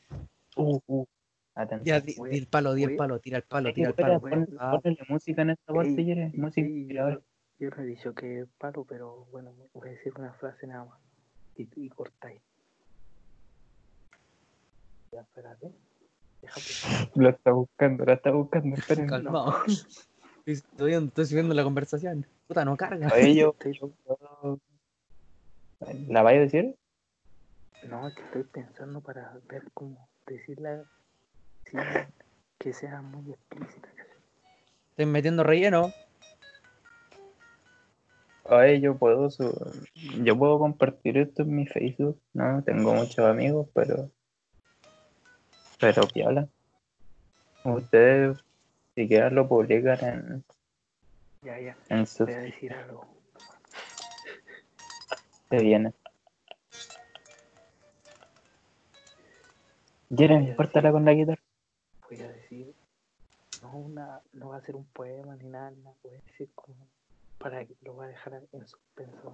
[0.56, 1.06] Uh, uh.
[1.55, 1.85] Atención.
[1.85, 4.20] Ya, di, di el palo, di el palo, tira el palo, tira el palo.
[4.60, 7.20] Ah, ponle música en esta parte, Ey, Jere, ey, música ey, yo,
[7.59, 10.85] yo no he dicho que es palo, pero bueno, voy a decir una frase nada
[10.85, 11.01] más.
[11.56, 12.40] Y, y cortáis.
[15.12, 15.72] Ya, espérate.
[16.43, 16.62] Déjate.
[17.16, 19.06] Lo está buscando, lo está buscando, esperen.
[19.09, 19.55] calmado.
[20.47, 22.24] Estoy, estoy subiendo la conversación.
[22.47, 23.10] Puta, no carga.
[23.12, 24.59] Oye, yo, Estoy- yo
[26.09, 26.74] ¿La vaya a decir?
[27.88, 30.82] No, es que estoy pensando para ver cómo decirla
[31.64, 31.80] sin
[32.59, 33.88] que sea muy explícita.
[34.90, 35.92] Estoy metiendo relleno.
[38.44, 39.55] Oye, yo puedo su-
[40.24, 44.10] yo puedo compartir esto en mi Facebook, no tengo muchos amigos, pero
[45.78, 46.48] pero piola.
[47.62, 48.38] Ustedes
[48.94, 50.44] si quieren lo publican en,
[51.42, 53.06] Ya, ya, en sus voy a decir algo.
[55.51, 55.93] Se viene.
[60.15, 61.43] Jeremy, córtala con la guitarra.
[62.09, 62.75] Voy a decir,
[63.62, 66.77] no una, no va a ser un poema ni nada, no, voy a decir como
[67.39, 69.33] para que lo voy a dejar en suspenso.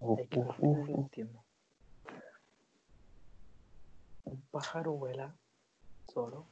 [0.00, 0.88] Uf, Hay que fin uf, lo uf.
[0.88, 1.44] entiendo.
[4.24, 5.34] Un pájaro vuela
[6.12, 6.46] solo,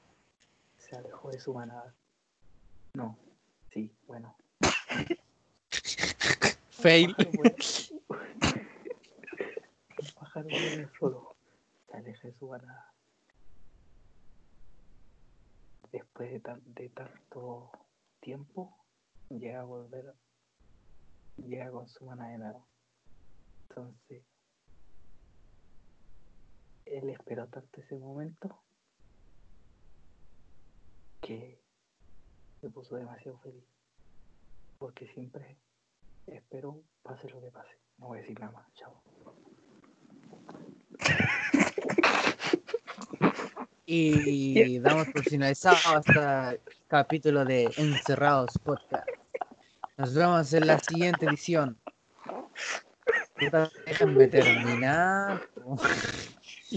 [0.78, 1.94] se alejó de su manada.
[2.94, 3.16] No,
[3.72, 4.34] Sí, bueno.
[6.70, 7.14] Fail.
[8.08, 8.18] Un
[10.14, 11.36] pájaro vuela- solo.
[11.88, 12.92] Se aleja de su banada.
[15.92, 17.70] Después de, tan- de tanto
[18.20, 18.76] tiempo,
[19.30, 20.14] llega a volver.
[21.36, 22.68] Llega con su manada de nuevo.
[23.68, 24.24] Entonces,
[26.86, 28.62] él esperó tanto ese momento
[31.20, 31.60] que
[32.60, 33.64] se puso demasiado feliz.
[34.78, 35.58] Porque siempre
[36.26, 37.76] espero pase lo que pase.
[37.98, 38.64] No voy a decir nada más.
[38.74, 39.02] Chao.
[43.86, 49.08] Y damos por finalizado hasta el capítulo de Encerrados Podcast.
[49.96, 51.78] Nos vemos en la siguiente edición.
[53.86, 55.42] Déjenme terminar.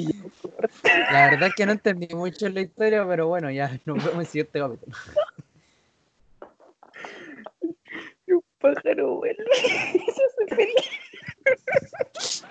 [0.84, 4.20] La verdad es que no entendí mucho la historia, pero bueno, ya nos vemos en
[4.20, 4.96] el siguiente capítulo.
[8.28, 9.44] Un pájaro vuelve.
[9.56, 10.46] Se hace
[11.58, 12.44] feliz.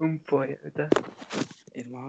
[0.00, 0.88] Un poeta.